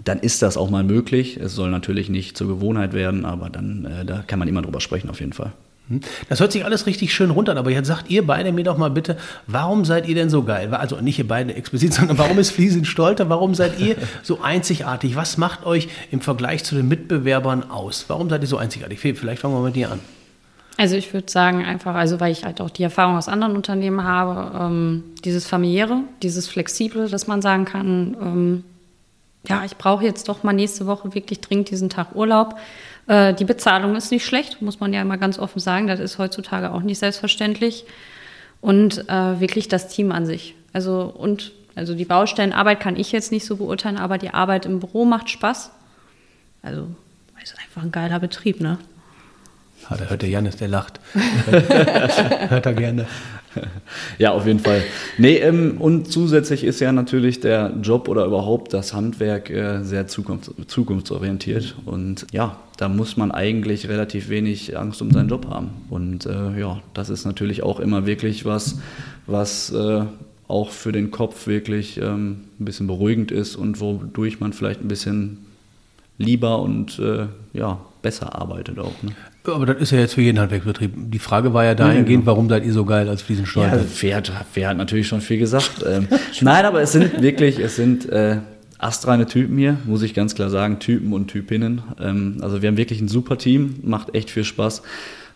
dann 0.05 0.19
ist 0.21 0.43
das 0.43 0.57
auch 0.57 0.71
mal 0.71 0.85
möglich. 0.85 1.37
Es 1.37 1.55
soll 1.55 1.71
natürlich 1.71 2.09
nicht 2.09 2.37
zur 2.37 2.49
Gewohnheit 2.49 2.93
werden, 2.93 3.25
aber 3.25 3.51
dann 3.51 3.85
äh, 3.85 4.05
da 4.05 4.23
kann 4.27 4.39
man 4.39 4.49
immer 4.49 4.63
drüber 4.63 4.81
sprechen 4.81 5.11
auf 5.11 5.21
jeden 5.21 5.33
Fall. 5.33 5.53
Hm? 5.89 6.01
Das 6.29 6.41
hört 6.41 6.53
sich 6.53 6.65
alles 6.65 6.87
richtig 6.87 7.13
schön 7.13 7.31
runter, 7.31 7.53
an, 7.53 7.59
aber 7.59 7.71
jetzt 7.71 7.87
sagt 7.87 8.11
ihr 8.11 8.27
beide 8.27 8.53
mir 8.53 8.65
doch 8.65 8.77
mal 8.77 8.91
bitte, 8.91 9.17
warum 9.47 9.85
seid 9.85 10.07
ihr 10.07 10.15
denn 10.15 10.31
so 10.31 10.43
geil? 10.43 10.73
Also 10.75 11.01
nicht 11.01 11.19
ihr 11.19 11.27
beide 11.27 11.55
explizit, 11.55 11.95
sondern 11.95 12.19
warum 12.19 12.39
ist 12.39 12.51
Fliesen 12.51 12.85
Stolter? 12.85 13.29
Warum 13.29 13.55
seid 13.55 13.81
ihr 13.81 13.97
so 14.23 14.41
einzigartig? 14.43 15.17
Was 15.17 15.39
macht 15.39 15.65
euch 15.67 15.89
im 16.11 16.21
Vergleich 16.21 16.65
zu 16.65 16.75
den 16.75 16.89
Mitbewerbern 16.89 17.71
aus? 17.71 18.05
Warum 18.09 18.29
seid 18.31 18.43
ihr 18.43 18.49
so 18.49 18.59
einzigartig? 18.59 19.01
Vielleicht 19.01 19.41
fangen 19.41 19.55
wir 19.55 19.63
mit 19.63 19.77
dir 19.77 19.91
an. 19.91 20.01
Also 20.77 20.95
ich 20.95 21.13
würde 21.13 21.29
sagen 21.29 21.65
einfach, 21.65 21.97
also 21.97 22.21
weil 22.21 22.31
ich 22.31 22.45
halt 22.45 22.61
auch 22.61 22.71
die 22.71 22.85
Erfahrung 22.85 23.17
aus 23.17 23.27
anderen 23.27 23.57
Unternehmen 23.57 24.05
habe, 24.05 24.57
ähm, 24.57 25.03
dieses 25.25 25.45
familiäre, 25.45 26.03
dieses 26.23 26.47
flexible, 26.47 27.09
dass 27.09 27.27
man 27.27 27.43
sagen 27.43 27.65
kann, 27.65 28.17
ähm, 28.23 28.65
ja, 29.47 29.65
ich 29.65 29.77
brauche 29.77 30.05
jetzt 30.05 30.29
doch 30.29 30.43
mal 30.43 30.53
nächste 30.53 30.87
Woche 30.87 31.15
wirklich 31.15 31.41
dringend 31.41 31.71
diesen 31.71 31.89
Tag 31.89 32.15
Urlaub. 32.15 32.59
Äh, 33.07 33.35
die 33.35 33.45
Bezahlung 33.45 33.97
ist 33.97 34.11
nicht 34.11 34.25
schlecht, 34.25 34.61
muss 34.63 34.81
man 34.81 34.93
ja 34.93 35.05
mal 35.05 35.17
ganz 35.17 35.39
offen 35.39 35.61
sagen. 35.61 35.87
Das 35.87 36.01
ist 36.01 36.19
heutzutage 36.19 36.73
auch 36.73 36.83
nicht 36.83 36.99
selbstverständlich. 36.99 37.85
Und 38.61 39.09
äh, 39.09 39.41
wirklich 39.41 39.69
das 39.69 39.89
Team 39.89 40.11
an 40.11 40.27
sich. 40.27 40.55
Also 40.73 41.03
und 41.03 41.53
also 41.77 41.95
die 41.95 42.05
Baustellenarbeit 42.05 42.81
kann 42.81 42.97
ich 42.97 43.13
jetzt 43.13 43.31
nicht 43.31 43.47
so 43.47 43.57
beurteilen, 43.57 43.99
aber 43.99 44.19
die 44.19 44.31
Arbeit 44.31 44.67
im 44.67 44.81
Büro 44.81 45.05
macht 45.05 45.31
Spaß. 45.31 45.71
Also 46.63 46.89
ist 47.43 47.59
einfach 47.59 47.83
ein 47.83 47.93
geiler 47.93 48.19
Betrieb, 48.19 48.61
ne? 48.61 48.79
Ah, 49.89 49.97
da 49.97 50.05
hört 50.07 50.23
der 50.23 50.29
Janis, 50.29 50.57
der 50.57 50.69
lacht. 50.69 51.01
hört 51.15 52.67
er 52.67 52.75
gerne. 52.75 53.07
Ja, 54.19 54.33
auf 54.33 54.47
jeden 54.47 54.59
Fall. 54.59 54.83
Nee, 55.17 55.37
ähm, 55.37 55.77
und 55.79 56.11
zusätzlich 56.11 56.65
ist 56.65 56.81
ja 56.81 56.93
natürlich 56.93 57.41
der 57.41 57.73
Job 57.83 58.09
oder 58.09 58.25
überhaupt 58.25 58.73
das 58.73 58.93
Handwerk 58.93 59.51
äh, 59.51 59.83
sehr 59.83 60.07
zukunfts 60.07 60.53
zukunftsorientiert. 60.67 61.77
Und 61.85 62.27
ja, 62.33 62.57
da 62.77 62.89
muss 62.89 63.17
man 63.17 63.31
eigentlich 63.31 63.89
relativ 63.89 64.29
wenig 64.29 64.77
Angst 64.79 65.03
um 65.03 65.11
seinen 65.11 65.29
Job 65.29 65.47
haben. 65.49 65.71
Und 65.91 66.27
äh, 66.27 66.59
ja, 66.59 66.81
das 66.95 67.11
ist 67.11 67.25
natürlich 67.25 67.63
auch 67.63 67.81
immer 67.81 68.07
wirklich 68.07 68.45
was, 68.45 68.79
was 69.27 69.73
äh, 69.73 70.03
auch 70.49 70.71
für 70.71 70.93
den 70.93 71.11
Kopf 71.11 71.47
wirklich 71.47 71.99
ähm, 71.99 72.45
ein 72.59 72.65
bisschen 72.65 72.87
beruhigend 72.87 73.31
ist 73.31 73.57
und 73.57 73.81
wodurch 73.81 74.41
man 74.41 74.53
vielleicht 74.53 74.81
ein 74.81 74.89
bisschen 74.89 75.47
lieber 76.17 76.61
und 76.61 76.99
äh, 76.99 77.27
ja, 77.53 77.79
besser 78.03 78.35
arbeitet 78.41 78.79
auch. 78.79 79.03
Ne? 79.03 79.11
Aber 79.53 79.67
das 79.67 79.79
ist 79.81 79.91
ja 79.93 79.99
jetzt 80.01 80.15
für 80.15 80.23
jeden 80.23 80.39
Handwerksbetrieb. 80.39 80.93
Die 81.11 81.19
Frage 81.19 81.55
war 81.55 81.65
ja 81.65 81.75
dahingehend, 81.75 82.27
warum 82.27 82.49
seid 82.49 82.65
ihr 82.65 82.73
so 82.73 82.85
geil 82.85 83.09
als 83.09 83.23
Fliesenstolter? 83.23 83.77
Ja, 83.79 83.83
Fair, 83.83 84.17
hat- 84.17 84.33
Fair 84.53 84.69
hat 84.69 84.77
natürlich 84.77 85.09
schon 85.09 85.21
viel 85.21 85.39
gesagt. 85.39 85.85
ähm, 85.87 86.07
nein, 86.41 86.65
aber 86.65 86.81
es 86.83 86.93
sind 86.93 87.23
wirklich, 87.23 87.59
es 87.59 87.77
sind 87.77 88.09
äh, 88.09 88.39
astreine 88.79 89.27
Typen 89.27 89.57
hier, 89.59 89.77
muss 89.87 90.03
ich 90.03 90.15
ganz 90.15 90.35
klar 90.35 90.51
sagen, 90.51 90.79
Typen 90.79 91.13
und 91.13 91.29
Typinnen. 91.29 91.83
Ähm, 92.01 92.39
also 92.41 92.61
wir 92.63 92.69
haben 92.69 92.77
wirklich 92.77 93.01
ein 93.01 93.09
super 93.09 93.39
Team, 93.39 93.77
macht 93.83 94.15
echt 94.15 94.31
viel 94.31 94.45
Spaß. 94.45 94.83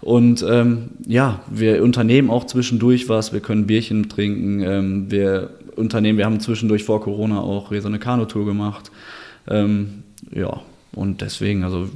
Und 0.01 0.45
ähm, 0.49 0.91
ja, 1.07 1.41
wir 1.51 1.83
unternehmen 1.83 2.29
auch 2.29 2.45
zwischendurch 2.47 3.09
was, 3.09 3.33
wir 3.33 3.41
können 3.41 3.67
Bierchen 3.67 4.09
trinken, 4.09 4.61
ähm, 4.61 5.11
wir 5.11 5.51
unternehmen, 5.77 6.19
wir 6.19 6.25
haben 6.27 6.41
zwischendurch 6.41 6.85
vor 6.85 7.01
Corona 7.01 7.41
auch 7.41 7.71
hier 7.71 7.81
so 7.81 7.89
eine 7.89 7.99
Kanutour 8.01 8.45
gemacht. 8.45 8.91
Ähm, 9.49 10.03
ja, 10.35 10.61
und 10.93 11.21
deswegen, 11.21 11.65
also 11.65 11.89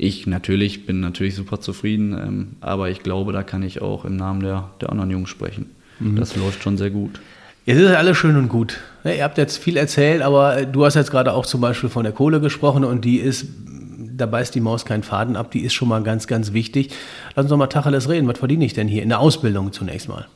ich 0.00 0.26
natürlich 0.26 0.86
bin 0.86 1.00
natürlich 1.00 1.34
super 1.34 1.60
zufrieden, 1.60 2.12
ähm, 2.12 2.48
aber 2.60 2.90
ich 2.90 3.02
glaube, 3.02 3.32
da 3.32 3.42
kann 3.42 3.62
ich 3.62 3.82
auch 3.82 4.04
im 4.04 4.16
Namen 4.16 4.40
der, 4.40 4.70
der 4.80 4.90
anderen 4.90 5.10
Jungs 5.10 5.30
sprechen. 5.30 5.66
Das 6.00 6.34
läuft 6.34 6.62
schon 6.62 6.78
sehr 6.78 6.90
gut. 6.90 7.20
Jetzt 7.66 7.78
ist 7.78 7.90
alles 7.90 8.16
schön 8.16 8.36
und 8.36 8.48
gut. 8.48 8.78
Ja, 9.04 9.12
ihr 9.12 9.22
habt 9.22 9.36
jetzt 9.36 9.58
viel 9.58 9.76
erzählt, 9.76 10.22
aber 10.22 10.56
äh, 10.56 10.66
du 10.66 10.84
hast 10.84 10.94
jetzt 10.94 11.10
gerade 11.10 11.34
auch 11.34 11.44
zum 11.44 11.60
Beispiel 11.60 11.90
von 11.90 12.04
der 12.04 12.12
Kohle 12.12 12.40
gesprochen 12.40 12.84
und 12.84 13.04
die 13.04 13.18
ist, 13.18 13.46
da 14.16 14.24
beißt 14.24 14.54
die 14.54 14.60
Maus 14.60 14.86
keinen 14.86 15.02
Faden 15.02 15.36
ab, 15.36 15.50
die 15.50 15.60
ist 15.60 15.74
schon 15.74 15.88
mal 15.88 16.02
ganz, 16.02 16.26
ganz 16.26 16.54
wichtig. 16.54 16.90
Lass 17.34 17.44
uns 17.44 17.50
doch 17.50 17.58
mal 17.58 17.66
Tacheles 17.66 18.08
reden. 18.08 18.26
Was 18.28 18.38
verdiene 18.38 18.64
ich 18.64 18.72
denn 18.72 18.88
hier 18.88 19.02
in 19.02 19.10
der 19.10 19.20
Ausbildung 19.20 19.72
zunächst 19.72 20.08
mal? 20.08 20.26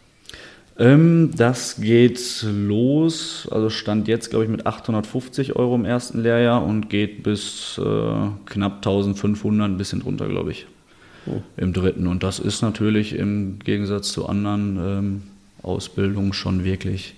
Ähm, 0.77 1.31
das 1.37 1.81
geht 1.81 2.43
los, 2.43 3.49
also 3.51 3.71
stand 3.71 4.09
jetzt, 4.09 4.31
glaube 4.31 4.45
ich, 4.45 4.51
mit 4.51 4.67
850 4.67 5.55
Euro 5.57 5.77
im 5.77 5.85
ersten 5.85 6.21
Lehrjahr 6.23 6.65
und 6.65 6.91
geht 6.91 7.23
bis 7.23 7.79
äh, 7.79 7.83
knapp 8.47 8.77
1500, 8.77 9.71
ein 9.71 9.77
bisschen 9.77 10.01
drunter, 10.01 10.27
glaube 10.29 10.51
ich, 10.51 10.67
im 11.57 11.73
dritten. 11.73 12.07
Und 12.07 12.23
das 12.23 12.39
ist 12.39 12.63
natürlich 12.63 13.15
im 13.15 13.61
Gegensatz 13.61 14.13
zu 14.13 14.27
anderen 14.27 14.79
ähm, 14.83 15.23
Ausbildungen 15.63 16.33
schon 16.33 16.65
wirklich 16.65 17.15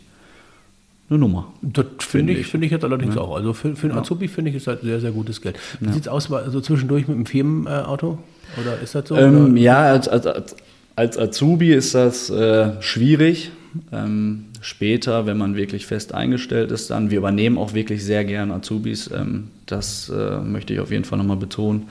eine 1.08 1.18
Nummer. 1.18 1.52
Das 1.62 1.86
finde 2.00 2.32
Finde 2.32 2.32
ich, 2.34 2.46
finde 2.46 2.66
ich 2.66 2.72
jetzt 2.72 2.84
allerdings 2.84 3.16
auch. 3.16 3.34
Also 3.36 3.52
für, 3.52 3.74
für 3.76 3.88
einen 3.88 3.98
Azubi 3.98 4.28
finde 4.28 4.50
ich, 4.50 4.56
ist 4.56 4.66
das 4.66 4.80
sehr, 4.80 5.00
sehr 5.00 5.12
gutes 5.12 5.40
Geld. 5.40 5.58
Wie 5.80 5.92
sieht 5.92 6.02
es 6.02 6.08
aus, 6.08 6.24
so 6.24 6.60
zwischendurch 6.60 7.08
mit 7.08 7.16
dem 7.16 7.26
Firmenauto? 7.26 8.18
Oder 8.60 8.80
ist 8.80 8.94
das 8.94 9.08
so? 9.08 9.16
Ähm, 9.16 9.56
ja, 9.56 9.78
als, 9.84 10.08
als, 10.08 10.26
als, 10.26 10.56
als 10.96 11.18
Azubi 11.18 11.72
ist 11.72 11.94
das 11.94 12.30
äh, 12.30 12.80
schwierig. 12.80 13.52
Ähm, 13.92 14.46
später, 14.62 15.26
wenn 15.26 15.36
man 15.36 15.54
wirklich 15.54 15.86
fest 15.86 16.14
eingestellt 16.14 16.72
ist, 16.72 16.90
dann, 16.90 17.10
wir 17.10 17.18
übernehmen 17.18 17.58
auch 17.58 17.74
wirklich 17.74 18.02
sehr 18.02 18.24
gern 18.24 18.50
Azubis. 18.50 19.10
Ähm, 19.14 19.48
das 19.66 20.08
äh, 20.08 20.38
möchte 20.40 20.72
ich 20.72 20.80
auf 20.80 20.90
jeden 20.90 21.04
Fall 21.04 21.18
nochmal 21.18 21.36
betonen. 21.36 21.88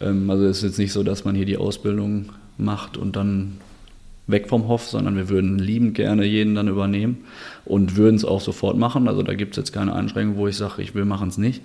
Ähm, 0.00 0.30
also 0.30 0.46
es 0.46 0.58
ist 0.58 0.62
jetzt 0.62 0.78
nicht 0.78 0.92
so, 0.92 1.02
dass 1.02 1.26
man 1.26 1.34
hier 1.34 1.44
die 1.44 1.58
Ausbildung 1.58 2.30
macht 2.56 2.96
und 2.96 3.16
dann 3.16 3.58
weg 4.26 4.48
vom 4.48 4.68
Hof, 4.68 4.86
sondern 4.86 5.16
wir 5.16 5.28
würden 5.28 5.58
liebend 5.58 5.94
gerne 5.94 6.24
jeden 6.24 6.54
dann 6.54 6.68
übernehmen 6.68 7.18
und 7.66 7.96
würden 7.96 8.16
es 8.16 8.24
auch 8.24 8.40
sofort 8.40 8.78
machen. 8.78 9.06
Also 9.06 9.22
da 9.22 9.34
gibt 9.34 9.52
es 9.52 9.56
jetzt 9.58 9.72
keine 9.72 9.94
Einschränkung, 9.94 10.36
wo 10.36 10.48
ich 10.48 10.56
sage, 10.56 10.80
ich 10.80 10.94
will 10.94 11.04
machen 11.04 11.28
es 11.28 11.36
nicht. 11.36 11.62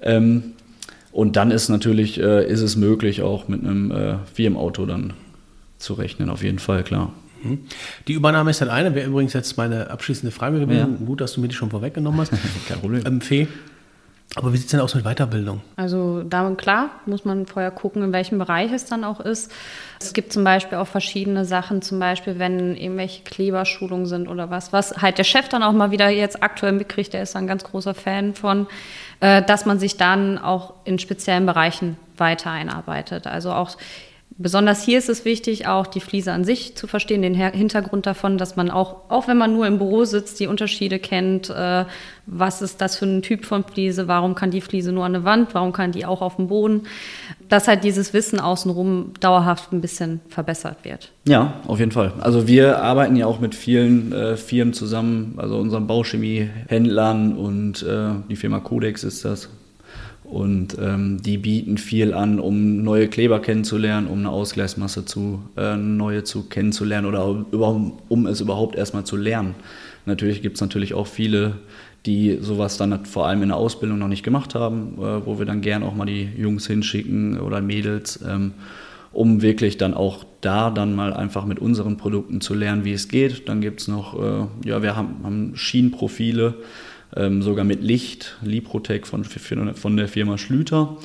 Ähm, 0.00 0.54
und 1.12 1.36
dann 1.36 1.50
ist 1.50 1.68
natürlich, 1.68 2.20
äh, 2.20 2.50
ist 2.50 2.60
es 2.62 2.76
möglich, 2.76 3.22
auch 3.22 3.48
mit 3.48 3.64
einem 3.64 3.90
äh, 3.90 4.14
Firmenauto 4.32 4.86
dann 4.86 5.14
zu 5.78 5.94
rechnen, 5.94 6.30
auf 6.30 6.42
jeden 6.42 6.58
Fall, 6.58 6.82
klar. 6.82 7.12
Die 8.08 8.14
Übernahme 8.14 8.50
ist 8.50 8.60
das 8.60 8.68
eine, 8.68 8.94
wäre 8.94 9.06
übrigens 9.06 9.32
jetzt 9.32 9.56
meine 9.56 9.90
abschließende 9.90 10.32
Frage 10.32 10.60
gewesen. 10.60 10.98
Ja. 11.00 11.06
Gut, 11.06 11.20
dass 11.20 11.34
du 11.34 11.40
mir 11.40 11.48
die 11.48 11.54
schon 11.54 11.70
vorweggenommen 11.70 12.20
hast. 12.20 12.32
Kein 12.68 12.80
Problem. 12.80 13.04
ähm, 13.06 13.20
Fee, 13.20 13.46
aber 14.34 14.52
wie 14.52 14.56
sieht 14.56 14.66
es 14.66 14.70
denn 14.72 14.80
aus 14.80 14.94
mit 14.94 15.04
Weiterbildung? 15.04 15.62
Also 15.76 16.22
da 16.22 16.50
klar 16.56 16.90
muss 17.06 17.24
man 17.24 17.46
vorher 17.46 17.70
gucken, 17.70 18.02
in 18.02 18.12
welchem 18.12 18.38
Bereich 18.38 18.72
es 18.72 18.84
dann 18.84 19.04
auch 19.04 19.20
ist. 19.20 19.52
Es 20.00 20.12
gibt 20.12 20.32
zum 20.32 20.44
Beispiel 20.44 20.78
auch 20.78 20.88
verschiedene 20.88 21.44
Sachen, 21.44 21.80
zum 21.80 22.00
Beispiel 22.00 22.38
wenn 22.38 22.74
irgendwelche 22.76 23.22
Kleberschulungen 23.22 24.06
sind 24.06 24.28
oder 24.28 24.50
was, 24.50 24.72
was 24.72 25.00
halt 25.00 25.18
der 25.18 25.24
Chef 25.24 25.48
dann 25.48 25.62
auch 25.62 25.72
mal 25.72 25.90
wieder 25.90 26.08
jetzt 26.08 26.42
aktuell 26.42 26.72
mitkriegt, 26.72 27.12
der 27.14 27.22
ist 27.22 27.34
da 27.34 27.38
ein 27.38 27.46
ganz 27.46 27.64
großer 27.64 27.94
Fan 27.94 28.34
von. 28.34 28.66
äh, 29.20 29.42
dass 29.42 29.64
man 29.64 29.78
sich 29.78 29.96
dann 29.96 30.38
auch 30.38 30.74
in 30.84 30.98
speziellen 30.98 31.46
Bereichen 31.46 31.96
weiter 32.16 32.50
einarbeitet. 32.50 33.26
Also 33.26 33.52
auch 33.52 33.70
Besonders 34.38 34.82
hier 34.82 34.98
ist 34.98 35.08
es 35.08 35.24
wichtig, 35.24 35.66
auch 35.66 35.86
die 35.86 36.00
Fliese 36.00 36.30
an 36.30 36.44
sich 36.44 36.76
zu 36.76 36.86
verstehen, 36.86 37.22
den 37.22 37.34
Hintergrund 37.34 38.04
davon, 38.04 38.36
dass 38.36 38.54
man 38.54 38.70
auch, 38.70 39.08
auch 39.08 39.28
wenn 39.28 39.38
man 39.38 39.54
nur 39.54 39.66
im 39.66 39.78
Büro 39.78 40.04
sitzt, 40.04 40.38
die 40.40 40.46
Unterschiede 40.46 40.98
kennt. 40.98 41.48
Äh, 41.48 41.86
was 42.26 42.60
ist 42.60 42.82
das 42.82 42.96
für 42.96 43.06
ein 43.06 43.22
Typ 43.22 43.46
von 43.46 43.64
Fliese? 43.64 44.08
Warum 44.08 44.34
kann 44.34 44.50
die 44.50 44.60
Fliese 44.60 44.92
nur 44.92 45.06
an 45.06 45.14
der 45.14 45.24
Wand? 45.24 45.54
Warum 45.54 45.72
kann 45.72 45.92
die 45.92 46.04
auch 46.04 46.20
auf 46.20 46.36
dem 46.36 46.48
Boden? 46.48 46.82
Dass 47.48 47.66
halt 47.66 47.82
dieses 47.82 48.12
Wissen 48.12 48.38
außenrum 48.38 49.14
dauerhaft 49.20 49.72
ein 49.72 49.80
bisschen 49.80 50.20
verbessert 50.28 50.78
wird. 50.84 51.12
Ja, 51.26 51.54
auf 51.66 51.78
jeden 51.78 51.92
Fall. 51.92 52.12
Also 52.20 52.46
wir 52.46 52.82
arbeiten 52.82 53.16
ja 53.16 53.24
auch 53.24 53.40
mit 53.40 53.54
vielen 53.54 54.12
äh, 54.12 54.36
Firmen 54.36 54.74
zusammen, 54.74 55.34
also 55.38 55.56
unseren 55.56 55.86
Bauchemie-Händlern 55.86 57.36
und 57.38 57.82
äh, 57.82 58.10
die 58.28 58.36
Firma 58.36 58.60
Codex 58.60 59.02
ist 59.02 59.24
das, 59.24 59.48
und 60.30 60.76
ähm, 60.80 61.22
die 61.22 61.38
bieten 61.38 61.78
viel 61.78 62.12
an, 62.12 62.40
um 62.40 62.82
neue 62.82 63.08
Kleber 63.08 63.40
kennenzulernen, 63.40 64.06
um 64.06 64.18
eine 64.18 64.30
Ausgleichsmasse 64.30 65.04
zu 65.04 65.40
äh, 65.56 65.76
neue 65.76 66.24
zu 66.24 66.48
kennenzulernen 66.48 67.06
oder 67.06 67.44
überhaupt, 67.52 68.02
um 68.08 68.26
es 68.26 68.40
überhaupt 68.40 68.76
erstmal 68.76 69.04
zu 69.04 69.16
lernen. 69.16 69.54
Natürlich 70.04 70.42
gibt 70.42 70.56
es 70.56 70.60
natürlich 70.60 70.94
auch 70.94 71.06
viele, 71.06 71.56
die 72.06 72.38
sowas 72.40 72.76
dann 72.76 73.04
vor 73.04 73.26
allem 73.26 73.42
in 73.42 73.48
der 73.48 73.56
Ausbildung 73.56 73.98
noch 73.98 74.08
nicht 74.08 74.22
gemacht 74.22 74.54
haben, 74.54 74.94
äh, 74.98 75.26
wo 75.26 75.38
wir 75.38 75.46
dann 75.46 75.60
gern 75.60 75.82
auch 75.82 75.94
mal 75.94 76.06
die 76.06 76.28
Jungs 76.36 76.66
hinschicken 76.66 77.40
oder 77.40 77.60
Mädels, 77.60 78.20
ähm, 78.26 78.52
um 79.12 79.42
wirklich 79.42 79.78
dann 79.78 79.94
auch 79.94 80.24
da 80.40 80.70
dann 80.70 80.94
mal 80.94 81.12
einfach 81.12 81.44
mit 81.46 81.58
unseren 81.58 81.96
Produkten 81.96 82.40
zu 82.40 82.54
lernen, 82.54 82.84
wie 82.84 82.92
es 82.92 83.08
geht. 83.08 83.48
Dann 83.48 83.60
gibt 83.60 83.80
es 83.80 83.88
noch, 83.88 84.20
äh, 84.20 84.68
ja, 84.68 84.82
wir 84.82 84.96
haben, 84.96 85.16
haben 85.22 85.52
Schienenprofile 85.56 86.54
ähm, 87.14 87.42
sogar 87.42 87.64
mit 87.64 87.82
Licht, 87.82 88.36
Liprotec 88.42 89.06
von, 89.06 89.24
von 89.24 89.96
der 89.96 90.08
Firma 90.08 90.38
Schlüter. 90.38 90.96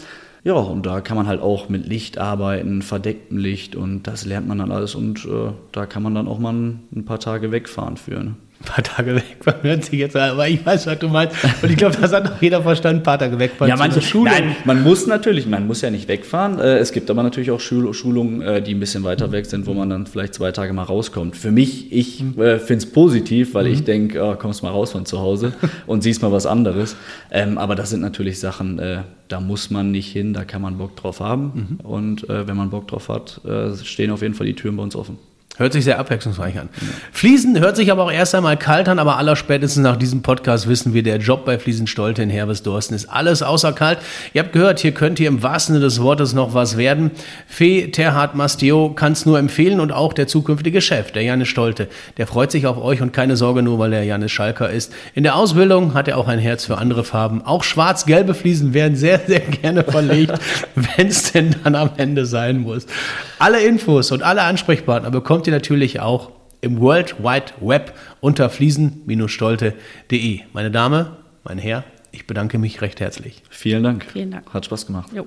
Ja, 0.43 0.53
und 0.53 0.85
da 0.87 1.01
kann 1.01 1.17
man 1.17 1.27
halt 1.27 1.39
auch 1.39 1.69
mit 1.69 1.85
Licht 1.85 2.17
arbeiten, 2.17 2.81
verdecktem 2.81 3.37
Licht 3.37 3.75
und 3.75 4.03
das 4.07 4.25
lernt 4.25 4.47
man 4.47 4.57
dann 4.57 4.71
alles 4.71 4.95
und 4.95 5.23
äh, 5.25 5.51
da 5.71 5.85
kann 5.85 6.01
man 6.01 6.15
dann 6.15 6.27
auch 6.27 6.39
mal 6.39 6.53
ein, 6.53 7.05
paar 7.05 7.19
Tage 7.19 7.51
wegfahren 7.51 7.95
für. 7.95 8.23
Ne? 8.23 8.35
Ein 8.61 8.65
paar 8.65 8.83
Tage 8.83 9.21
hört 9.63 9.85
sich 9.85 9.99
jetzt 9.99 10.15
aber 10.15 10.47
ich 10.47 10.63
weiß, 10.65 10.85
was 10.85 10.99
du 10.99 11.07
meinst. 11.07 11.35
Und 11.61 11.69
ich 11.69 11.77
glaube, 11.77 11.97
das 11.99 12.13
hat 12.13 12.31
auch 12.31 12.41
jeder 12.41 12.61
verstanden, 12.61 13.01
ein 13.01 13.03
paar 13.03 13.17
Tage 13.17 13.39
wegfahren. 13.39 13.69
Ja, 13.69 13.75
manche 13.75 14.01
Schulung. 14.01 14.25
Nein, 14.25 14.55
man 14.65 14.83
muss 14.83 15.07
natürlich, 15.07 15.47
man 15.47 15.65
muss 15.65 15.81
ja 15.81 15.89
nicht 15.89 16.07
wegfahren. 16.07 16.59
Äh, 16.59 16.77
es 16.77 16.91
gibt 16.91 17.09
aber 17.09 17.23
natürlich 17.23 17.51
auch 17.51 17.59
Schulungen, 17.59 18.41
äh, 18.41 18.61
die 18.61 18.75
ein 18.75 18.79
bisschen 18.79 19.03
weiter 19.03 19.31
weg 19.31 19.47
sind, 19.47 19.65
wo 19.65 19.73
man 19.73 19.89
dann 19.89 20.05
vielleicht 20.05 20.35
zwei 20.35 20.51
Tage 20.51 20.73
mal 20.73 20.83
rauskommt. 20.83 21.35
Für 21.35 21.51
mich, 21.51 21.91
ich 21.91 22.21
äh, 22.21 22.59
finde 22.59 22.85
es 22.85 22.91
positiv, 22.91 23.55
weil 23.55 23.65
mhm. 23.65 23.73
ich 23.73 23.83
denke, 23.83 24.23
oh, 24.23 24.35
kommst 24.35 24.61
mal 24.61 24.69
raus 24.69 24.91
von 24.91 25.05
zu 25.05 25.19
Hause 25.19 25.53
und 25.87 26.03
siehst 26.03 26.21
mal 26.21 26.31
was 26.31 26.45
anderes. 26.45 26.95
Ähm, 27.31 27.57
aber 27.57 27.75
das 27.75 27.89
sind 27.89 28.01
natürlich 28.01 28.39
Sachen, 28.39 28.81
da 29.27 29.39
muss 29.39 29.69
man 29.69 29.91
nicht 29.91 30.11
hin, 30.11 30.33
da 30.33 30.43
kann 30.43 30.61
man 30.61 30.77
Bock 30.77 30.95
drauf 30.95 31.19
haben. 31.19 31.77
Mhm. 31.79 31.85
Und 31.85 32.25
wenn 32.27 32.55
man 32.55 32.69
Bock 32.69 32.87
drauf 32.87 33.09
hat, 33.09 33.41
stehen 33.83 34.11
auf 34.11 34.21
jeden 34.21 34.33
Fall 34.33 34.47
die 34.47 34.55
Türen 34.55 34.77
bei 34.77 34.83
uns 34.83 34.95
offen. 34.95 35.17
Hört 35.57 35.73
sich 35.73 35.83
sehr 35.83 35.99
abwechslungsreich 35.99 36.57
an. 36.57 36.69
Fließen 37.11 37.59
hört 37.59 37.75
sich 37.75 37.91
aber 37.91 38.05
auch 38.05 38.11
erst 38.11 38.33
einmal 38.33 38.57
kalt 38.57 38.87
an, 38.87 38.99
aber 38.99 39.17
allerspätestens 39.17 39.83
nach 39.83 39.97
diesem 39.97 40.21
Podcast 40.21 40.67
wissen 40.67 40.93
wir, 40.93 41.03
der 41.03 41.17
Job 41.17 41.45
bei 41.45 41.59
Fliesen 41.59 41.87
Stolte 41.87 42.23
in 42.23 42.29
Herwes-Dorsten 42.29 42.95
ist 42.95 43.09
alles 43.09 43.43
außer 43.43 43.73
kalt. 43.73 43.99
Ihr 44.33 44.41
habt 44.41 44.53
gehört, 44.53 44.79
hier 44.79 44.93
könnt 44.93 45.19
ihr 45.19 45.27
im 45.27 45.43
wahrsten 45.43 45.75
Sinne 45.75 45.85
des 45.85 46.01
Wortes 46.01 46.33
noch 46.33 46.53
was 46.53 46.77
werden. 46.77 47.11
Fee 47.47 47.91
Terhard 47.91 48.33
Mastio 48.33 48.93
kann 48.93 49.11
es 49.11 49.25
nur 49.25 49.37
empfehlen 49.37 49.81
und 49.81 49.91
auch 49.91 50.13
der 50.13 50.25
zukünftige 50.27 50.81
Chef, 50.81 51.11
der 51.11 51.23
Janis 51.23 51.49
Stolte. 51.49 51.89
Der 52.17 52.27
freut 52.27 52.51
sich 52.51 52.65
auf 52.65 52.81
euch 52.81 53.01
und 53.01 53.11
keine 53.11 53.35
Sorge 53.35 53.61
nur, 53.61 53.77
weil 53.77 53.91
er 53.91 54.03
Janis 54.03 54.31
Schalker 54.31 54.69
ist. 54.69 54.93
In 55.15 55.23
der 55.23 55.35
Ausbildung 55.35 55.93
hat 55.93 56.07
er 56.07 56.17
auch 56.17 56.29
ein 56.29 56.39
Herz 56.39 56.65
für 56.65 56.77
andere 56.77 57.03
Farben. 57.03 57.41
Auch 57.43 57.63
schwarz-gelbe 57.63 58.33
Fliesen 58.33 58.73
werden 58.73 58.95
sehr, 58.95 59.19
sehr 59.27 59.41
gerne 59.41 59.83
verlegt, 59.83 60.33
wenn 60.75 61.07
es 61.07 61.33
denn 61.33 61.55
dann 61.63 61.75
am 61.75 61.91
Ende 61.97 62.25
sein 62.25 62.61
muss. 62.61 62.85
Alle 63.37 63.61
Infos 63.61 64.11
und 64.11 64.23
alle 64.23 64.43
Ansprechpartner 64.43 65.11
bekommt 65.41 65.47
ihr 65.47 65.53
natürlich 65.53 65.99
auch 65.99 66.29
im 66.61 66.79
World 66.79 67.15
Wide 67.23 67.53
Web 67.61 67.97
unter 68.19 68.47
fliesen-stolte.de. 68.47 70.41
Meine 70.53 70.69
Dame, 70.69 71.17
mein 71.43 71.57
Herr, 71.57 71.83
ich 72.11 72.27
bedanke 72.27 72.59
mich 72.59 72.81
recht 72.81 72.99
herzlich. 72.99 73.41
Vielen 73.49 73.81
Dank. 73.81 74.05
Vielen 74.13 74.29
Dank. 74.29 74.53
Hat 74.53 74.65
Spaß 74.65 74.85
gemacht. 74.85 75.09
Jo. 75.15 75.25